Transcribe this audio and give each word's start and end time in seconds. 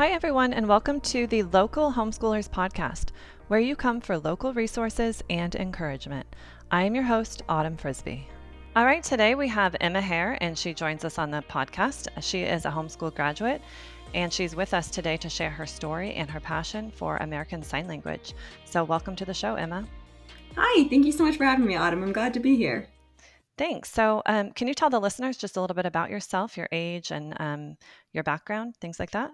Hi, 0.00 0.12
everyone, 0.12 0.54
and 0.54 0.66
welcome 0.66 0.98
to 1.02 1.26
the 1.26 1.42
Local 1.42 1.92
Homeschoolers 1.92 2.48
Podcast, 2.48 3.10
where 3.48 3.60
you 3.60 3.76
come 3.76 4.00
for 4.00 4.16
local 4.18 4.54
resources 4.54 5.22
and 5.28 5.54
encouragement. 5.54 6.26
I 6.70 6.84
am 6.84 6.94
your 6.94 7.04
host, 7.04 7.42
Autumn 7.50 7.76
Frisbee. 7.76 8.26
All 8.74 8.86
right, 8.86 9.04
today 9.04 9.34
we 9.34 9.46
have 9.48 9.76
Emma 9.78 10.00
Hare, 10.00 10.38
and 10.40 10.56
she 10.56 10.72
joins 10.72 11.04
us 11.04 11.18
on 11.18 11.30
the 11.30 11.44
podcast. 11.50 12.08
She 12.22 12.44
is 12.44 12.64
a 12.64 12.70
homeschool 12.70 13.14
graduate, 13.14 13.60
and 14.14 14.32
she's 14.32 14.56
with 14.56 14.72
us 14.72 14.90
today 14.90 15.18
to 15.18 15.28
share 15.28 15.50
her 15.50 15.66
story 15.66 16.14
and 16.14 16.30
her 16.30 16.40
passion 16.40 16.90
for 16.90 17.18
American 17.18 17.62
Sign 17.62 17.86
Language. 17.86 18.32
So, 18.64 18.82
welcome 18.84 19.16
to 19.16 19.26
the 19.26 19.34
show, 19.34 19.56
Emma. 19.56 19.86
Hi, 20.56 20.88
thank 20.88 21.04
you 21.04 21.12
so 21.12 21.24
much 21.24 21.36
for 21.36 21.44
having 21.44 21.66
me, 21.66 21.76
Autumn. 21.76 22.02
I'm 22.02 22.14
glad 22.14 22.32
to 22.32 22.40
be 22.40 22.56
here. 22.56 22.86
Thanks. 23.58 23.92
So, 23.92 24.22
um, 24.24 24.52
can 24.52 24.66
you 24.66 24.72
tell 24.72 24.88
the 24.88 24.98
listeners 24.98 25.36
just 25.36 25.58
a 25.58 25.60
little 25.60 25.76
bit 25.76 25.84
about 25.84 26.08
yourself, 26.08 26.56
your 26.56 26.70
age, 26.72 27.10
and 27.10 27.38
um, 27.38 27.76
your 28.14 28.24
background, 28.24 28.76
things 28.80 28.98
like 28.98 29.10
that? 29.10 29.30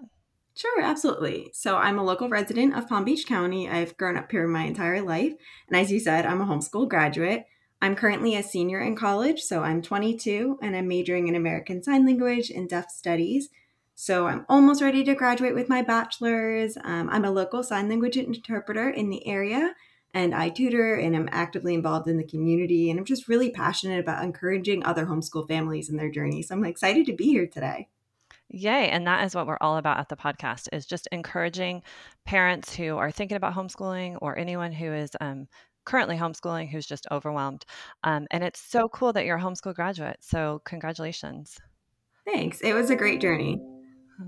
Sure, 0.57 0.81
absolutely. 0.81 1.51
So 1.53 1.77
I'm 1.77 1.99
a 1.99 2.03
local 2.03 2.29
resident 2.29 2.75
of 2.75 2.89
Palm 2.89 3.05
Beach 3.05 3.27
County. 3.27 3.69
I've 3.69 3.95
grown 3.95 4.17
up 4.17 4.31
here 4.31 4.47
my 4.47 4.63
entire 4.63 5.03
life. 5.03 5.33
And 5.67 5.79
as 5.79 5.91
you 5.91 5.99
said, 5.99 6.25
I'm 6.25 6.41
a 6.41 6.47
homeschool 6.47 6.89
graduate. 6.89 7.45
I'm 7.79 7.95
currently 7.95 8.35
a 8.35 8.41
senior 8.41 8.79
in 8.79 8.95
college, 8.95 9.41
so 9.41 9.61
I'm 9.61 9.83
22 9.83 10.57
and 10.63 10.75
I'm 10.75 10.87
majoring 10.87 11.27
in 11.27 11.35
American 11.35 11.83
Sign 11.83 12.07
Language 12.07 12.49
and 12.49 12.67
Deaf 12.67 12.89
Studies. 12.89 13.49
So 13.93 14.25
I'm 14.25 14.47
almost 14.49 14.81
ready 14.81 15.03
to 15.03 15.13
graduate 15.13 15.53
with 15.53 15.69
my 15.69 15.83
bachelor's. 15.83 16.75
Um, 16.83 17.07
I'm 17.11 17.25
a 17.25 17.29
local 17.29 17.61
sign 17.61 17.87
language 17.87 18.17
interpreter 18.17 18.89
in 18.89 19.11
the 19.11 19.27
area 19.27 19.75
and 20.15 20.33
I 20.33 20.49
tutor 20.49 20.95
and 20.95 21.15
I'm 21.15 21.29
actively 21.31 21.75
involved 21.75 22.07
in 22.07 22.17
the 22.17 22.23
community. 22.23 22.89
And 22.89 22.99
I'm 22.99 23.05
just 23.05 23.27
really 23.27 23.51
passionate 23.51 23.99
about 23.99 24.23
encouraging 24.23 24.83
other 24.83 25.05
homeschool 25.05 25.47
families 25.47 25.87
in 25.87 25.97
their 25.97 26.09
journey. 26.09 26.41
So 26.41 26.55
I'm 26.55 26.65
excited 26.65 27.05
to 27.05 27.13
be 27.13 27.25
here 27.25 27.45
today. 27.45 27.89
Yay. 28.49 28.89
And 28.89 29.05
that 29.07 29.25
is 29.25 29.35
what 29.35 29.47
we're 29.47 29.57
all 29.59 29.77
about 29.77 29.99
at 29.99 30.09
the 30.09 30.15
podcast 30.15 30.67
is 30.71 30.85
just 30.85 31.07
encouraging 31.11 31.83
parents 32.25 32.73
who 32.73 32.97
are 32.97 33.11
thinking 33.11 33.37
about 33.37 33.53
homeschooling 33.53 34.17
or 34.21 34.37
anyone 34.37 34.71
who 34.71 34.91
is 34.93 35.11
um, 35.19 35.47
currently 35.85 36.17
homeschooling 36.17 36.69
who's 36.69 36.85
just 36.85 37.07
overwhelmed. 37.11 37.65
Um, 38.03 38.27
and 38.31 38.43
it's 38.43 38.59
so 38.59 38.87
cool 38.89 39.13
that 39.13 39.25
you're 39.25 39.37
a 39.37 39.41
homeschool 39.41 39.73
graduate. 39.73 40.17
So 40.21 40.61
congratulations. 40.65 41.57
Thanks. 42.25 42.61
It 42.61 42.73
was 42.73 42.89
a 42.89 42.95
great 42.95 43.21
journey. 43.21 43.61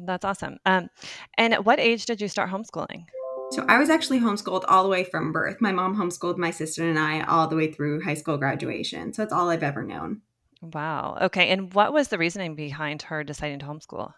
That's 0.06 0.26
awesome. 0.26 0.58
Um, 0.66 0.90
and 1.38 1.54
at 1.54 1.66
what 1.66 1.80
age 1.80 2.06
did 2.06 2.22
you 2.22 2.28
start 2.28 2.50
homeschooling? 2.50 3.06
So 3.52 3.66
I 3.68 3.80
was 3.80 3.90
actually 3.90 4.20
homeschooled 4.20 4.66
all 4.68 4.84
the 4.84 4.90
way 4.90 5.04
from 5.04 5.32
birth. 5.32 5.58
My 5.60 5.72
mom 5.72 5.98
homeschooled 5.98 6.38
my 6.38 6.52
sister 6.52 6.88
and 6.88 7.00
I 7.00 7.22
all 7.22 7.48
the 7.48 7.56
way 7.56 7.72
through 7.72 8.04
high 8.04 8.14
school 8.14 8.38
graduation. 8.38 9.12
So 9.14 9.24
it's 9.24 9.34
all 9.34 9.50
I've 9.50 9.64
ever 9.64 9.84
known. 9.84 10.22
Wow. 10.62 11.18
Okay. 11.22 11.50
And 11.50 11.74
what 11.74 11.94
was 11.94 12.10
the 12.10 12.18
reasoning 12.18 12.56
behind 12.56 13.04
her 13.04 13.24
deciding 13.24 13.60
to 13.60 13.66
homeschool? 13.66 14.14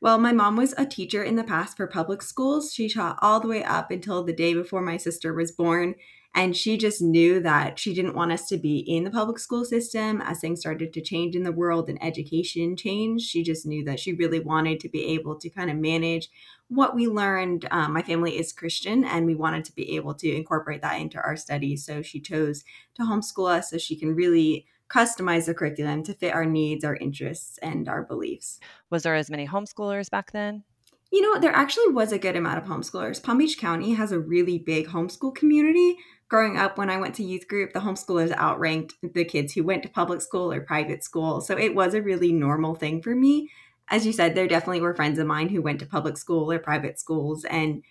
Well, 0.00 0.18
my 0.18 0.32
mom 0.32 0.56
was 0.56 0.74
a 0.78 0.86
teacher 0.86 1.22
in 1.22 1.36
the 1.36 1.44
past 1.44 1.76
for 1.76 1.86
public 1.86 2.22
schools. 2.22 2.72
She 2.72 2.88
taught 2.88 3.18
all 3.20 3.38
the 3.38 3.48
way 3.48 3.62
up 3.62 3.90
until 3.90 4.24
the 4.24 4.32
day 4.32 4.54
before 4.54 4.80
my 4.80 4.96
sister 4.96 5.34
was 5.34 5.52
born. 5.52 5.94
And 6.32 6.56
she 6.56 6.78
just 6.78 7.02
knew 7.02 7.40
that 7.40 7.78
she 7.78 7.92
didn't 7.92 8.14
want 8.14 8.30
us 8.30 8.46
to 8.48 8.56
be 8.56 8.78
in 8.78 9.02
the 9.02 9.10
public 9.10 9.38
school 9.40 9.64
system 9.64 10.22
as 10.22 10.38
things 10.38 10.60
started 10.60 10.92
to 10.92 11.00
change 11.00 11.34
in 11.34 11.42
the 11.42 11.50
world 11.50 11.88
and 11.88 12.02
education 12.02 12.76
changed. 12.76 13.26
She 13.26 13.42
just 13.42 13.66
knew 13.66 13.84
that 13.84 13.98
she 13.98 14.12
really 14.12 14.38
wanted 14.38 14.78
to 14.80 14.88
be 14.88 15.06
able 15.06 15.34
to 15.40 15.50
kind 15.50 15.70
of 15.70 15.76
manage 15.76 16.28
what 16.68 16.94
we 16.94 17.08
learned. 17.08 17.66
Um, 17.72 17.92
my 17.92 18.02
family 18.02 18.38
is 18.38 18.52
Christian, 18.52 19.04
and 19.04 19.26
we 19.26 19.34
wanted 19.34 19.64
to 19.66 19.74
be 19.74 19.96
able 19.96 20.14
to 20.14 20.32
incorporate 20.32 20.82
that 20.82 21.00
into 21.00 21.18
our 21.18 21.36
studies. 21.36 21.84
So 21.84 22.00
she 22.00 22.20
chose 22.20 22.62
to 22.94 23.02
homeschool 23.02 23.50
us 23.50 23.70
so 23.70 23.78
she 23.78 23.96
can 23.96 24.14
really 24.14 24.66
customize 24.90 25.46
the 25.46 25.54
curriculum 25.54 26.02
to 26.02 26.14
fit 26.14 26.34
our 26.34 26.44
needs, 26.44 26.84
our 26.84 26.96
interests, 26.96 27.58
and 27.58 27.88
our 27.88 28.02
beliefs. 28.02 28.58
Was 28.90 29.04
there 29.04 29.14
as 29.14 29.30
many 29.30 29.46
homeschoolers 29.46 30.10
back 30.10 30.32
then? 30.32 30.64
You 31.12 31.22
know, 31.22 31.40
there 31.40 31.54
actually 31.54 31.88
was 31.88 32.12
a 32.12 32.18
good 32.18 32.36
amount 32.36 32.58
of 32.58 32.64
homeschoolers. 32.64 33.22
Palm 33.22 33.38
Beach 33.38 33.58
County 33.58 33.94
has 33.94 34.12
a 34.12 34.18
really 34.18 34.58
big 34.58 34.88
homeschool 34.88 35.34
community. 35.34 35.96
Growing 36.28 36.56
up, 36.56 36.78
when 36.78 36.90
I 36.90 36.98
went 36.98 37.16
to 37.16 37.24
youth 37.24 37.48
group, 37.48 37.72
the 37.72 37.80
homeschoolers 37.80 38.32
outranked 38.36 38.94
the 39.02 39.24
kids 39.24 39.52
who 39.52 39.64
went 39.64 39.82
to 39.82 39.88
public 39.88 40.22
school 40.22 40.52
or 40.52 40.60
private 40.60 41.02
school. 41.02 41.40
So 41.40 41.58
it 41.58 41.74
was 41.74 41.94
a 41.94 42.02
really 42.02 42.32
normal 42.32 42.76
thing 42.76 43.02
for 43.02 43.14
me. 43.16 43.50
As 43.88 44.06
you 44.06 44.12
said, 44.12 44.36
there 44.36 44.46
definitely 44.46 44.80
were 44.80 44.94
friends 44.94 45.18
of 45.18 45.26
mine 45.26 45.48
who 45.48 45.60
went 45.60 45.80
to 45.80 45.86
public 45.86 46.16
school 46.16 46.52
or 46.52 46.60
private 46.60 47.00
schools, 47.00 47.44
and 47.44 47.82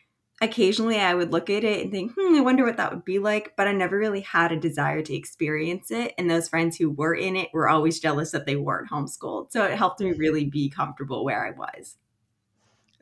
occasionally 0.41 0.99
I 0.99 1.13
would 1.13 1.31
look 1.31 1.49
at 1.49 1.63
it 1.63 1.81
and 1.81 1.91
think, 1.91 2.13
hmm, 2.17 2.35
I 2.35 2.41
wonder 2.41 2.65
what 2.65 2.77
that 2.77 2.91
would 2.93 3.05
be 3.05 3.19
like. 3.19 3.53
But 3.55 3.67
I 3.67 3.73
never 3.73 3.97
really 3.97 4.21
had 4.21 4.51
a 4.51 4.59
desire 4.59 5.01
to 5.01 5.15
experience 5.15 5.91
it. 5.91 6.13
And 6.17 6.29
those 6.29 6.49
friends 6.49 6.77
who 6.77 6.89
were 6.89 7.13
in 7.15 7.35
it 7.35 7.49
were 7.53 7.69
always 7.69 7.99
jealous 7.99 8.31
that 8.31 8.45
they 8.45 8.55
weren't 8.55 8.89
homeschooled. 8.89 9.51
So 9.51 9.65
it 9.65 9.77
helped 9.77 9.99
me 9.99 10.11
really 10.13 10.45
be 10.45 10.69
comfortable 10.69 11.23
where 11.23 11.45
I 11.45 11.51
was. 11.51 11.97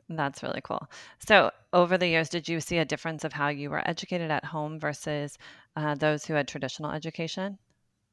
That's 0.08 0.42
really 0.42 0.62
cool. 0.62 0.88
So, 1.26 1.50
over 1.74 1.98
the 1.98 2.08
years, 2.08 2.30
did 2.30 2.48
you 2.48 2.60
see 2.60 2.78
a 2.78 2.84
difference 2.86 3.24
of 3.24 3.34
how 3.34 3.48
you 3.48 3.68
were 3.68 3.86
educated 3.86 4.30
at 4.30 4.42
home 4.42 4.80
versus 4.80 5.36
uh, 5.76 5.96
those 5.96 6.24
who 6.24 6.32
had 6.32 6.48
traditional 6.48 6.92
education? 6.92 7.58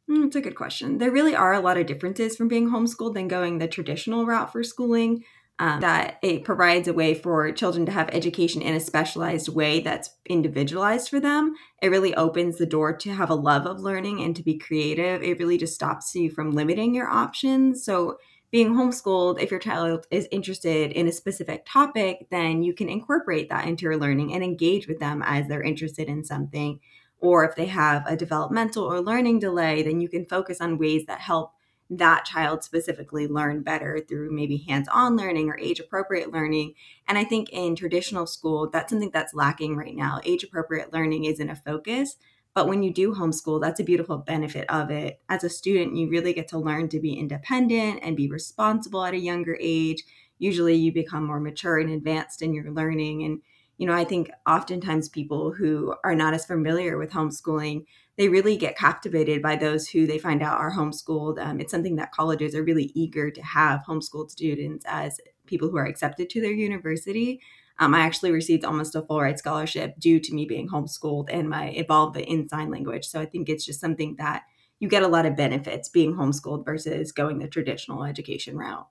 Mm, 0.09 0.27
it's 0.27 0.35
a 0.35 0.41
good 0.41 0.55
question. 0.55 0.97
There 0.97 1.11
really 1.11 1.35
are 1.35 1.53
a 1.53 1.61
lot 1.61 1.77
of 1.77 1.87
differences 1.87 2.35
from 2.35 2.49
being 2.49 2.69
homeschooled 2.69 3.13
than 3.13 3.29
going 3.29 3.57
the 3.57 3.67
traditional 3.67 4.25
route 4.25 4.51
for 4.51 4.61
schooling 4.61 5.23
um, 5.57 5.79
that 5.79 6.19
it 6.21 6.43
provides 6.43 6.87
a 6.87 6.93
way 6.93 7.13
for 7.13 7.51
children 7.51 7.85
to 7.85 7.91
have 7.91 8.09
education 8.11 8.61
in 8.61 8.75
a 8.75 8.79
specialized 8.79 9.47
way 9.47 9.79
that's 9.79 10.09
individualized 10.25 11.09
for 11.09 11.19
them. 11.19 11.55
It 11.81 11.87
really 11.87 12.13
opens 12.15 12.57
the 12.57 12.65
door 12.65 12.95
to 12.97 13.13
have 13.13 13.29
a 13.29 13.35
love 13.35 13.65
of 13.65 13.79
learning 13.79 14.21
and 14.21 14.35
to 14.35 14.43
be 14.43 14.57
creative. 14.57 15.23
It 15.23 15.39
really 15.39 15.57
just 15.57 15.73
stops 15.73 16.13
you 16.13 16.29
from 16.29 16.51
limiting 16.51 16.93
your 16.93 17.07
options. 17.07 17.85
So, 17.85 18.17
being 18.51 18.73
homeschooled, 18.73 19.41
if 19.41 19.51
your 19.51 19.59
child 19.59 20.05
is 20.11 20.29
interested 20.31 20.91
in 20.91 21.07
a 21.07 21.11
specific 21.11 21.65
topic, 21.67 22.27
then 22.31 22.63
you 22.63 22.73
can 22.73 22.87
incorporate 22.87 23.49
that 23.49 23.67
into 23.67 23.83
your 23.83 23.97
learning 23.97 24.33
and 24.33 24.43
engage 24.43 24.87
with 24.87 24.99
them 24.99 25.21
as 25.25 25.47
they're 25.47 25.63
interested 25.63 26.07
in 26.07 26.23
something. 26.23 26.79
Or 27.19 27.43
if 27.43 27.55
they 27.55 27.65
have 27.65 28.05
a 28.07 28.15
developmental 28.15 28.83
or 28.83 29.01
learning 29.01 29.39
delay, 29.39 29.83
then 29.83 29.99
you 29.99 30.07
can 30.07 30.25
focus 30.25 30.61
on 30.61 30.77
ways 30.77 31.05
that 31.07 31.19
help 31.19 31.54
that 31.89 32.25
child 32.25 32.63
specifically 32.63 33.27
learn 33.27 33.61
better 33.61 33.99
through 33.99 34.31
maybe 34.31 34.57
hands 34.57 34.87
on 34.91 35.15
learning 35.15 35.49
or 35.49 35.59
age 35.59 35.79
appropriate 35.79 36.31
learning. 36.31 36.73
And 37.07 37.17
I 37.17 37.23
think 37.23 37.49
in 37.51 37.75
traditional 37.75 38.25
school, 38.25 38.69
that's 38.69 38.89
something 38.91 39.11
that's 39.13 39.35
lacking 39.35 39.75
right 39.75 39.95
now. 39.95 40.19
Age 40.23 40.43
appropriate 40.43 40.91
learning 40.91 41.25
isn't 41.25 41.49
a 41.49 41.55
focus. 41.55 42.17
But 42.55 42.67
when 42.67 42.83
you 42.83 42.91
do 42.91 43.13
homeschool, 43.13 43.61
that's 43.61 43.81
a 43.81 43.83
beautiful 43.83 44.17
benefit 44.17 44.67
of 44.69 44.89
it. 44.89 45.19
As 45.27 45.43
a 45.43 45.49
student, 45.49 45.97
you 45.97 46.09
really 46.09 46.33
get 46.33 46.47
to 46.49 46.57
learn 46.57 46.87
to 46.89 47.01
be 47.01 47.13
independent 47.13 47.99
and 48.01 48.15
be 48.15 48.29
responsible 48.29 49.03
at 49.03 49.13
a 49.13 49.19
younger 49.19 49.57
age. 49.59 50.03
Usually, 50.39 50.73
you 50.73 50.93
become 50.93 51.25
more 51.25 51.39
mature 51.41 51.79
and 51.79 51.91
advanced 51.91 52.41
in 52.41 52.53
your 52.53 52.71
learning. 52.71 53.23
And, 53.23 53.41
you 53.77 53.85
know, 53.85 53.93
I 53.93 54.05
think 54.05 54.31
oftentimes 54.47 55.09
people 55.09 55.51
who 55.51 55.95
are 56.05 56.15
not 56.15 56.33
as 56.33 56.45
familiar 56.45 56.97
with 56.97 57.11
homeschooling 57.11 57.85
they 58.17 58.29
really 58.29 58.55
get 58.55 58.77
captivated 58.77 59.41
by 59.41 59.55
those 59.55 59.87
who 59.87 60.07
they 60.07 60.17
find 60.17 60.41
out 60.41 60.59
are 60.59 60.71
homeschooled. 60.71 61.39
Um, 61.39 61.59
it's 61.59 61.71
something 61.71 61.97
that 61.97 62.11
colleges 62.11 62.55
are 62.55 62.63
really 62.63 62.91
eager 62.95 63.29
to 63.29 63.41
have 63.41 63.81
homeschooled 63.87 64.31
students 64.31 64.85
as 64.87 65.19
people 65.45 65.69
who 65.69 65.77
are 65.77 65.85
accepted 65.85 66.29
to 66.29 66.41
their 66.41 66.51
university. 66.51 67.41
Um, 67.77 67.93
I 67.93 67.99
actually 67.99 68.31
received 68.31 68.63
almost 68.63 68.95
a 68.95 69.01
full 69.01 69.21
ride 69.21 69.37
scholarship 69.37 69.99
due 69.99 70.19
to 70.21 70.33
me 70.33 70.45
being 70.45 70.69
homeschooled 70.69 71.27
and 71.29 71.49
my 71.49 71.65
involvement 71.65 72.27
in 72.27 72.47
sign 72.47 72.71
language. 72.71 73.05
So 73.05 73.19
I 73.19 73.25
think 73.25 73.49
it's 73.49 73.65
just 73.65 73.81
something 73.81 74.15
that 74.17 74.43
you 74.79 74.87
get 74.87 75.03
a 75.03 75.07
lot 75.07 75.25
of 75.25 75.35
benefits 75.35 75.89
being 75.89 76.15
homeschooled 76.15 76.65
versus 76.65 77.11
going 77.11 77.39
the 77.39 77.47
traditional 77.47 78.03
education 78.03 78.57
route. 78.57 78.87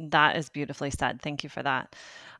That 0.00 0.36
is 0.36 0.48
beautifully 0.48 0.90
said. 0.90 1.22
Thank 1.22 1.44
you 1.44 1.50
for 1.50 1.62
that. 1.62 1.94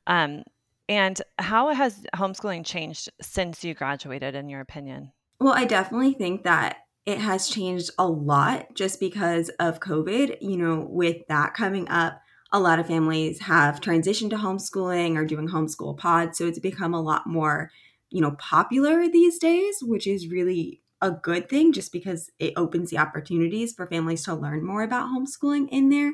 Um, 0.09 0.43
and 0.89 1.21
how 1.39 1.73
has 1.73 2.05
homeschooling 2.15 2.67
changed 2.67 3.09
since 3.23 3.65
you 3.65 3.75
graduated, 3.75 4.35
in 4.35 4.49
your 4.49 4.61
opinion? 4.61 5.13
Well, 5.41 5.55
I 5.55 5.65
definitely 5.65 6.15
think 6.15 6.45
that 6.45 6.79
it 7.07 7.19
has 7.19 7.49
changed 7.49 7.91
a 7.99 8.07
lot 8.07 8.75
just 8.75 9.01
because 9.01 9.51
of 9.61 9.81
COVID. 9.81 10.39
You 10.41 10.57
know, 10.57 10.87
with 10.89 11.27
that 11.29 11.55
coming 11.55 11.89
up, 11.89 12.21
a 12.53 12.61
lot 12.61 12.79
of 12.79 12.87
families 12.87 13.41
have 13.41 13.81
transitioned 13.81 14.31
to 14.31 14.37
homeschooling 14.37 15.17
or 15.17 15.25
doing 15.25 15.49
homeschool 15.49 15.99
pods. 15.99 16.39
So 16.39 16.47
it's 16.47 16.59
become 16.61 16.95
a 16.95 17.03
lot 17.03 17.27
more, 17.27 17.71
you 18.11 18.21
know, 18.21 18.33
popular 18.39 19.09
these 19.09 19.39
days, 19.39 19.79
which 19.83 20.07
is 20.07 20.29
really 20.29 20.81
a 21.03 21.11
good 21.11 21.49
thing 21.49 21.73
just 21.73 21.93
because 21.93 22.31
it 22.39 22.55
opens 22.57 22.89
the 22.91 22.99
opportunities 22.99 23.75
for 23.75 23.87
families 23.87 24.25
to 24.25 24.35
learn 24.35 24.65
more 24.65 24.83
about 24.83 25.09
homeschooling 25.09 25.69
in 25.71 25.91
there. 25.91 26.13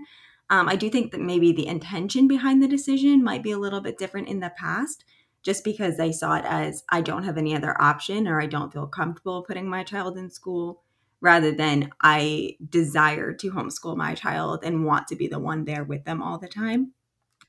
Um, 0.48 0.68
I 0.68 0.74
do 0.74 0.90
think 0.90 1.12
that 1.12 1.20
maybe 1.20 1.52
the 1.52 1.66
intention 1.68 2.26
behind 2.26 2.60
the 2.62 2.66
decision 2.68 3.22
might 3.22 3.42
be 3.42 3.52
a 3.52 3.58
little 3.58 3.80
bit 3.80 3.98
different 3.98 4.28
in 4.28 4.40
the 4.40 4.52
past 4.58 5.04
just 5.42 5.64
because 5.64 5.96
they 5.96 6.12
saw 6.12 6.36
it 6.36 6.44
as 6.44 6.84
I 6.88 7.00
don't 7.00 7.24
have 7.24 7.38
any 7.38 7.54
other 7.56 7.80
option 7.80 8.28
or 8.28 8.40
I 8.40 8.46
don't 8.46 8.72
feel 8.72 8.86
comfortable 8.86 9.42
putting 9.42 9.68
my 9.68 9.84
child 9.84 10.18
in 10.18 10.30
school 10.30 10.82
rather 11.20 11.52
than 11.52 11.90
I 12.00 12.56
desire 12.68 13.32
to 13.32 13.50
homeschool 13.50 13.96
my 13.96 14.14
child 14.14 14.60
and 14.64 14.84
want 14.84 15.08
to 15.08 15.16
be 15.16 15.28
the 15.28 15.38
one 15.38 15.64
there 15.64 15.84
with 15.84 16.04
them 16.04 16.22
all 16.22 16.38
the 16.38 16.48
time. 16.48 16.92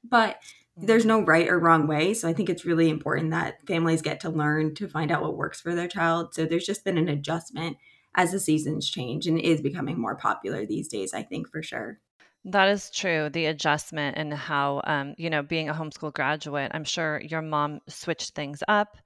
But 0.03 0.39
mm. 0.77 0.87
there's 0.87 1.05
no 1.05 1.21
right 1.21 1.47
or 1.47 1.59
wrong 1.59 1.87
way. 1.87 2.13
So 2.13 2.27
I 2.27 2.33
think 2.33 2.49
it's 2.49 2.65
really 2.65 2.89
important 2.89 3.31
that 3.31 3.65
families 3.67 4.01
get 4.01 4.19
to 4.21 4.29
learn 4.29 4.75
to 4.75 4.87
find 4.87 5.11
out 5.11 5.21
what 5.21 5.37
works 5.37 5.61
for 5.61 5.73
their 5.73 5.87
child. 5.87 6.33
So 6.33 6.45
there's 6.45 6.65
just 6.65 6.83
been 6.83 6.97
an 6.97 7.09
adjustment 7.09 7.77
as 8.15 8.31
the 8.31 8.39
seasons 8.39 8.89
change 8.89 9.25
and 9.25 9.39
is 9.39 9.61
becoming 9.61 9.99
more 9.99 10.15
popular 10.15 10.65
these 10.65 10.89
days, 10.89 11.13
I 11.13 11.23
think 11.23 11.49
for 11.49 11.63
sure. 11.63 11.99
That 12.45 12.69
is 12.69 12.89
true. 12.89 13.29
The 13.29 13.45
adjustment 13.45 14.17
and 14.17 14.33
how, 14.33 14.81
um, 14.85 15.13
you 15.17 15.29
know, 15.29 15.43
being 15.43 15.69
a 15.69 15.73
homeschool 15.73 16.13
graduate, 16.13 16.71
I'm 16.73 16.83
sure 16.83 17.21
your 17.21 17.41
mom 17.41 17.81
switched 17.87 18.33
things 18.33 18.63
up, 18.67 18.97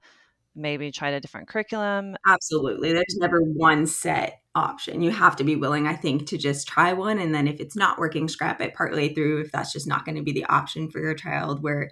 maybe 0.54 0.90
tried 0.90 1.12
a 1.12 1.20
different 1.20 1.46
curriculum. 1.46 2.16
Absolutely. 2.26 2.94
There's 2.94 3.16
never 3.18 3.40
one 3.42 3.86
set 3.86 4.40
option. 4.54 5.02
You 5.02 5.10
have 5.10 5.36
to 5.36 5.44
be 5.44 5.54
willing, 5.54 5.86
I 5.86 5.94
think, 5.94 6.26
to 6.28 6.38
just 6.38 6.66
try 6.66 6.94
one. 6.94 7.18
And 7.18 7.34
then 7.34 7.46
if 7.46 7.60
it's 7.60 7.76
not 7.76 7.98
working, 7.98 8.26
scrap 8.26 8.62
it 8.62 8.72
partway 8.74 9.12
through 9.12 9.42
if 9.42 9.52
that's 9.52 9.72
just 9.72 9.86
not 9.86 10.06
going 10.06 10.16
to 10.16 10.22
be 10.22 10.32
the 10.32 10.46
option 10.46 10.88
for 10.90 11.00
your 11.00 11.14
child. 11.14 11.62
Where 11.62 11.90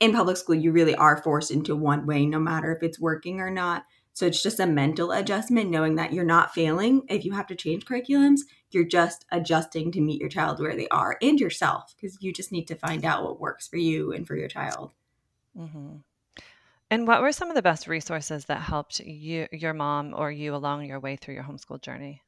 in 0.00 0.14
public 0.14 0.38
school, 0.38 0.54
you 0.54 0.72
really 0.72 0.94
are 0.94 1.22
forced 1.22 1.50
into 1.50 1.76
one 1.76 2.06
way, 2.06 2.24
no 2.24 2.38
matter 2.38 2.74
if 2.74 2.82
it's 2.82 2.98
working 2.98 3.40
or 3.40 3.50
not. 3.50 3.84
So 4.16 4.24
it's 4.24 4.42
just 4.42 4.60
a 4.60 4.66
mental 4.66 5.12
adjustment, 5.12 5.68
knowing 5.68 5.96
that 5.96 6.14
you're 6.14 6.24
not 6.24 6.54
failing. 6.54 7.02
If 7.10 7.26
you 7.26 7.32
have 7.32 7.46
to 7.48 7.54
change 7.54 7.84
curriculums, 7.84 8.40
you're 8.70 8.82
just 8.82 9.26
adjusting 9.30 9.92
to 9.92 10.00
meet 10.00 10.22
your 10.22 10.30
child 10.30 10.58
where 10.58 10.74
they 10.74 10.88
are 10.88 11.18
and 11.20 11.38
yourself, 11.38 11.94
because 11.94 12.16
you 12.22 12.32
just 12.32 12.50
need 12.50 12.66
to 12.68 12.76
find 12.76 13.04
out 13.04 13.24
what 13.24 13.38
works 13.38 13.68
for 13.68 13.76
you 13.76 14.12
and 14.12 14.26
for 14.26 14.34
your 14.34 14.48
child. 14.48 14.92
Mm-hmm. 15.54 15.96
And 16.90 17.06
what 17.06 17.20
were 17.20 17.30
some 17.30 17.50
of 17.50 17.56
the 17.56 17.60
best 17.62 17.88
resources 17.88 18.46
that 18.46 18.62
helped 18.62 19.00
you, 19.00 19.48
your 19.52 19.74
mom, 19.74 20.14
or 20.16 20.32
you 20.32 20.54
along 20.54 20.86
your 20.86 20.98
way 20.98 21.16
through 21.16 21.34
your 21.34 21.44
homeschool 21.44 21.82
journey? 21.82 22.22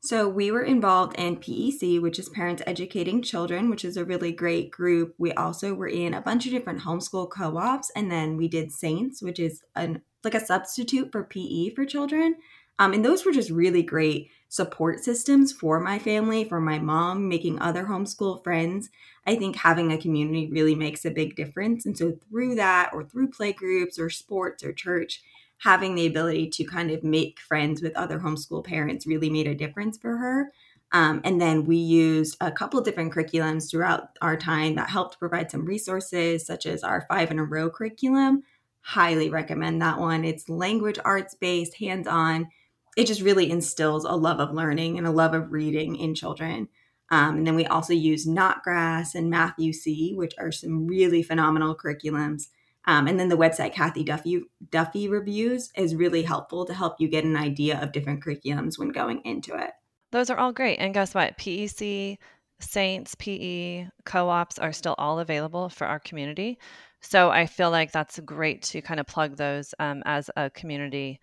So 0.00 0.28
we 0.28 0.50
were 0.50 0.64
involved 0.64 1.14
in 1.16 1.36
PEC, 1.36 2.02
which 2.02 2.18
is 2.18 2.28
Parents 2.28 2.62
Educating 2.66 3.22
Children, 3.22 3.70
which 3.70 3.84
is 3.84 3.96
a 3.96 4.04
really 4.04 4.32
great 4.32 4.72
group. 4.72 5.14
We 5.16 5.32
also 5.34 5.74
were 5.74 5.86
in 5.86 6.12
a 6.12 6.22
bunch 6.22 6.44
of 6.46 6.50
different 6.50 6.80
homeschool 6.80 7.30
co-ops, 7.30 7.92
and 7.94 8.10
then 8.10 8.36
we 8.36 8.48
did 8.48 8.72
Saints, 8.72 9.22
which 9.22 9.38
is 9.38 9.62
an 9.76 10.02
like 10.24 10.34
a 10.34 10.44
substitute 10.44 11.12
for 11.12 11.24
PE 11.24 11.70
for 11.70 11.84
children. 11.84 12.36
Um, 12.78 12.94
and 12.94 13.04
those 13.04 13.24
were 13.24 13.32
just 13.32 13.50
really 13.50 13.82
great 13.82 14.30
support 14.48 15.04
systems 15.04 15.52
for 15.52 15.78
my 15.78 15.98
family, 15.98 16.44
for 16.44 16.60
my 16.60 16.78
mom, 16.78 17.28
making 17.28 17.60
other 17.60 17.84
homeschool 17.84 18.42
friends. 18.42 18.90
I 19.26 19.36
think 19.36 19.56
having 19.56 19.92
a 19.92 19.98
community 19.98 20.48
really 20.50 20.74
makes 20.74 21.04
a 21.04 21.10
big 21.10 21.36
difference. 21.36 21.86
And 21.86 21.96
so 21.96 22.12
through 22.28 22.54
that, 22.56 22.90
or 22.92 23.04
through 23.04 23.28
play 23.28 23.52
groups, 23.52 23.98
or 23.98 24.10
sports, 24.10 24.64
or 24.64 24.72
church, 24.72 25.22
having 25.58 25.94
the 25.94 26.06
ability 26.06 26.48
to 26.48 26.64
kind 26.64 26.90
of 26.90 27.04
make 27.04 27.38
friends 27.38 27.82
with 27.82 27.94
other 27.96 28.18
homeschool 28.18 28.64
parents 28.64 29.06
really 29.06 29.30
made 29.30 29.46
a 29.46 29.54
difference 29.54 29.98
for 29.98 30.16
her. 30.16 30.50
Um, 30.92 31.20
and 31.22 31.40
then 31.40 31.64
we 31.64 31.76
used 31.76 32.36
a 32.40 32.50
couple 32.50 32.80
different 32.80 33.12
curriculums 33.12 33.70
throughout 33.70 34.18
our 34.20 34.36
time 34.36 34.74
that 34.74 34.90
helped 34.90 35.18
provide 35.18 35.50
some 35.50 35.64
resources, 35.64 36.44
such 36.44 36.66
as 36.66 36.82
our 36.82 37.06
five 37.08 37.30
in 37.30 37.38
a 37.38 37.44
row 37.44 37.70
curriculum. 37.70 38.42
Highly 38.82 39.30
recommend 39.30 39.82
that 39.82 39.98
one. 39.98 40.24
It's 40.24 40.48
language 40.48 40.98
arts 41.04 41.34
based, 41.34 41.76
hands 41.76 42.06
on. 42.06 42.48
It 42.96 43.06
just 43.06 43.22
really 43.22 43.50
instills 43.50 44.04
a 44.04 44.12
love 44.12 44.40
of 44.40 44.52
learning 44.52 44.98
and 44.98 45.06
a 45.06 45.12
love 45.12 45.34
of 45.34 45.52
reading 45.52 45.96
in 45.96 46.14
children. 46.14 46.68
Um, 47.10 47.38
and 47.38 47.46
then 47.46 47.56
we 47.56 47.66
also 47.66 47.92
use 47.92 48.26
Notgrass 48.26 49.14
and 49.14 49.30
Math-U-See, 49.30 50.14
which 50.14 50.34
are 50.38 50.52
some 50.52 50.86
really 50.86 51.22
phenomenal 51.22 51.76
curriculums 51.76 52.46
um, 52.86 53.06
and 53.06 53.20
then 53.20 53.28
the 53.28 53.36
website 53.36 53.72
Cathy 53.72 54.04
Duffy 54.04 54.42
Duffy 54.70 55.08
reviews 55.08 55.70
is 55.76 55.94
really 55.94 56.22
helpful 56.22 56.64
to 56.64 56.74
help 56.74 56.96
you 56.98 57.08
get 57.08 57.24
an 57.24 57.36
idea 57.36 57.80
of 57.80 57.92
different 57.92 58.24
curriculums 58.24 58.78
when 58.78 58.88
going 58.88 59.20
into 59.24 59.54
it. 59.54 59.70
Those 60.12 60.30
are 60.30 60.38
all 60.38 60.52
great. 60.52 60.78
And 60.78 60.94
guess 60.94 61.14
what? 61.14 61.38
PEC, 61.38 62.18
Saints, 62.58 63.14
PE, 63.16 63.86
co-ops 64.04 64.58
are 64.58 64.72
still 64.72 64.94
all 64.98 65.20
available 65.20 65.68
for 65.68 65.86
our 65.86 66.00
community. 66.00 66.58
So 67.00 67.30
I 67.30 67.46
feel 67.46 67.70
like 67.70 67.92
that's 67.92 68.20
great 68.20 68.62
to 68.62 68.82
kind 68.82 69.00
of 69.00 69.06
plug 69.06 69.36
those 69.36 69.74
um, 69.78 70.02
as 70.04 70.30
a 70.36 70.50
community. 70.50 71.20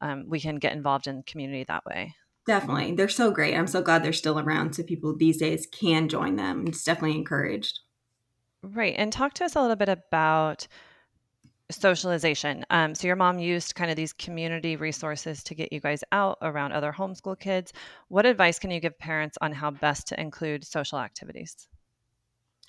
Um, 0.00 0.24
we 0.28 0.40
can 0.40 0.56
get 0.56 0.72
involved 0.72 1.06
in 1.06 1.22
community 1.24 1.64
that 1.68 1.84
way. 1.84 2.14
Definitely. 2.46 2.92
They're 2.94 3.10
so 3.10 3.30
great. 3.30 3.54
I'm 3.54 3.66
so 3.66 3.82
glad 3.82 4.02
they're 4.02 4.12
still 4.12 4.38
around 4.38 4.74
so 4.74 4.82
people 4.82 5.14
these 5.14 5.36
days 5.36 5.66
can 5.70 6.08
join 6.08 6.36
them. 6.36 6.66
It's 6.66 6.82
definitely 6.82 7.18
encouraged. 7.18 7.80
Right. 8.62 8.94
And 8.96 9.12
talk 9.12 9.34
to 9.34 9.44
us 9.44 9.54
a 9.54 9.60
little 9.60 9.76
bit 9.76 9.90
about 9.90 10.66
socialization. 11.70 12.64
Um, 12.70 12.94
so 12.94 13.06
your 13.06 13.16
mom 13.16 13.38
used 13.38 13.74
kind 13.74 13.90
of 13.90 13.96
these 13.96 14.14
community 14.14 14.76
resources 14.76 15.42
to 15.44 15.54
get 15.54 15.72
you 15.72 15.80
guys 15.80 16.02
out 16.12 16.38
around 16.40 16.72
other 16.72 16.92
homeschool 16.96 17.38
kids. 17.38 17.72
What 18.08 18.24
advice 18.24 18.58
can 18.58 18.70
you 18.70 18.80
give 18.80 18.98
parents 18.98 19.36
on 19.42 19.52
how 19.52 19.70
best 19.70 20.08
to 20.08 20.20
include 20.20 20.64
social 20.64 20.98
activities? 20.98 21.68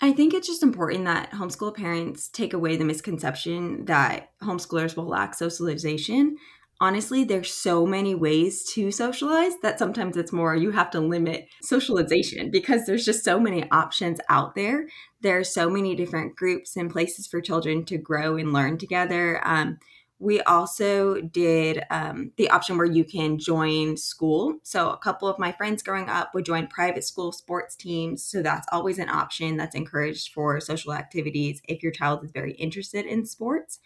I 0.02 0.14
think 0.14 0.34
it's 0.34 0.48
just 0.48 0.64
important 0.64 1.06
that 1.06 1.32
homeschool 1.32 1.76
parents 1.76 2.30
take 2.30 2.54
away 2.54 2.78
the 2.78 2.86
misconception 2.86 3.86
that 3.86 4.30
homeschoolers 4.42 4.96
will 4.96 5.08
lack 5.08 5.36
socialization 5.36 6.38
honestly, 6.82 7.24
there's 7.24 7.54
so 7.54 7.86
many 7.86 8.16
ways 8.16 8.64
to 8.74 8.92
socialize 8.92 9.54
that 9.62 9.80
sometimes 9.80 10.16
it's 10.16 10.32
more 10.32 10.56
you 10.56 10.72
have 10.72 10.90
to 10.92 11.00
limit 11.00 11.48
socialization 11.62 12.52
because 12.52 12.86
there's 12.86 13.06
just 13.06 13.24
so 13.24 13.40
many 13.40 13.70
options 13.72 14.20
out 14.30 14.56
there. 14.56 14.88
There 15.22 15.38
are 15.40 15.44
so 15.44 15.70
many 15.70 15.96
different 15.96 16.36
groups 16.36 16.78
and 16.78 16.90
places 16.90 17.28
for 17.28 17.42
children 17.42 17.84
to 17.86 17.98
grow 17.98 18.38
and 18.38 18.54
learn 18.54 18.78
together. 18.78 19.46
Um, 19.46 19.78
we 20.20 20.42
also 20.42 21.22
did 21.22 21.84
um, 21.90 22.32
the 22.36 22.50
option 22.50 22.78
where 22.78 22.86
you 22.86 23.06
can 23.06 23.40
join 23.40 23.96
school. 23.96 24.60
So, 24.64 24.90
a 24.90 24.98
couple 24.98 25.30
of 25.30 25.40
my 25.40 25.54
friends 25.54 25.82
growing 25.82 26.10
up 26.10 26.34
would 26.34 26.46
join 26.46 26.68
private 26.68 27.06
school 27.06 27.32
sports 27.32 27.76
teams. 27.76 28.24
So, 28.24 28.42
that's 28.42 28.68
always 28.72 29.00
an 29.00 29.10
option 29.10 29.56
that's 29.56 29.76
encouraged 29.76 30.34
for 30.34 30.60
social 30.60 30.94
activities 30.94 31.62
if 31.68 31.82
your 31.82 31.94
child 31.94 32.24
is 32.26 32.32
very 32.32 32.54
interested 32.54 33.06
in 33.06 33.26
sports 33.26 33.80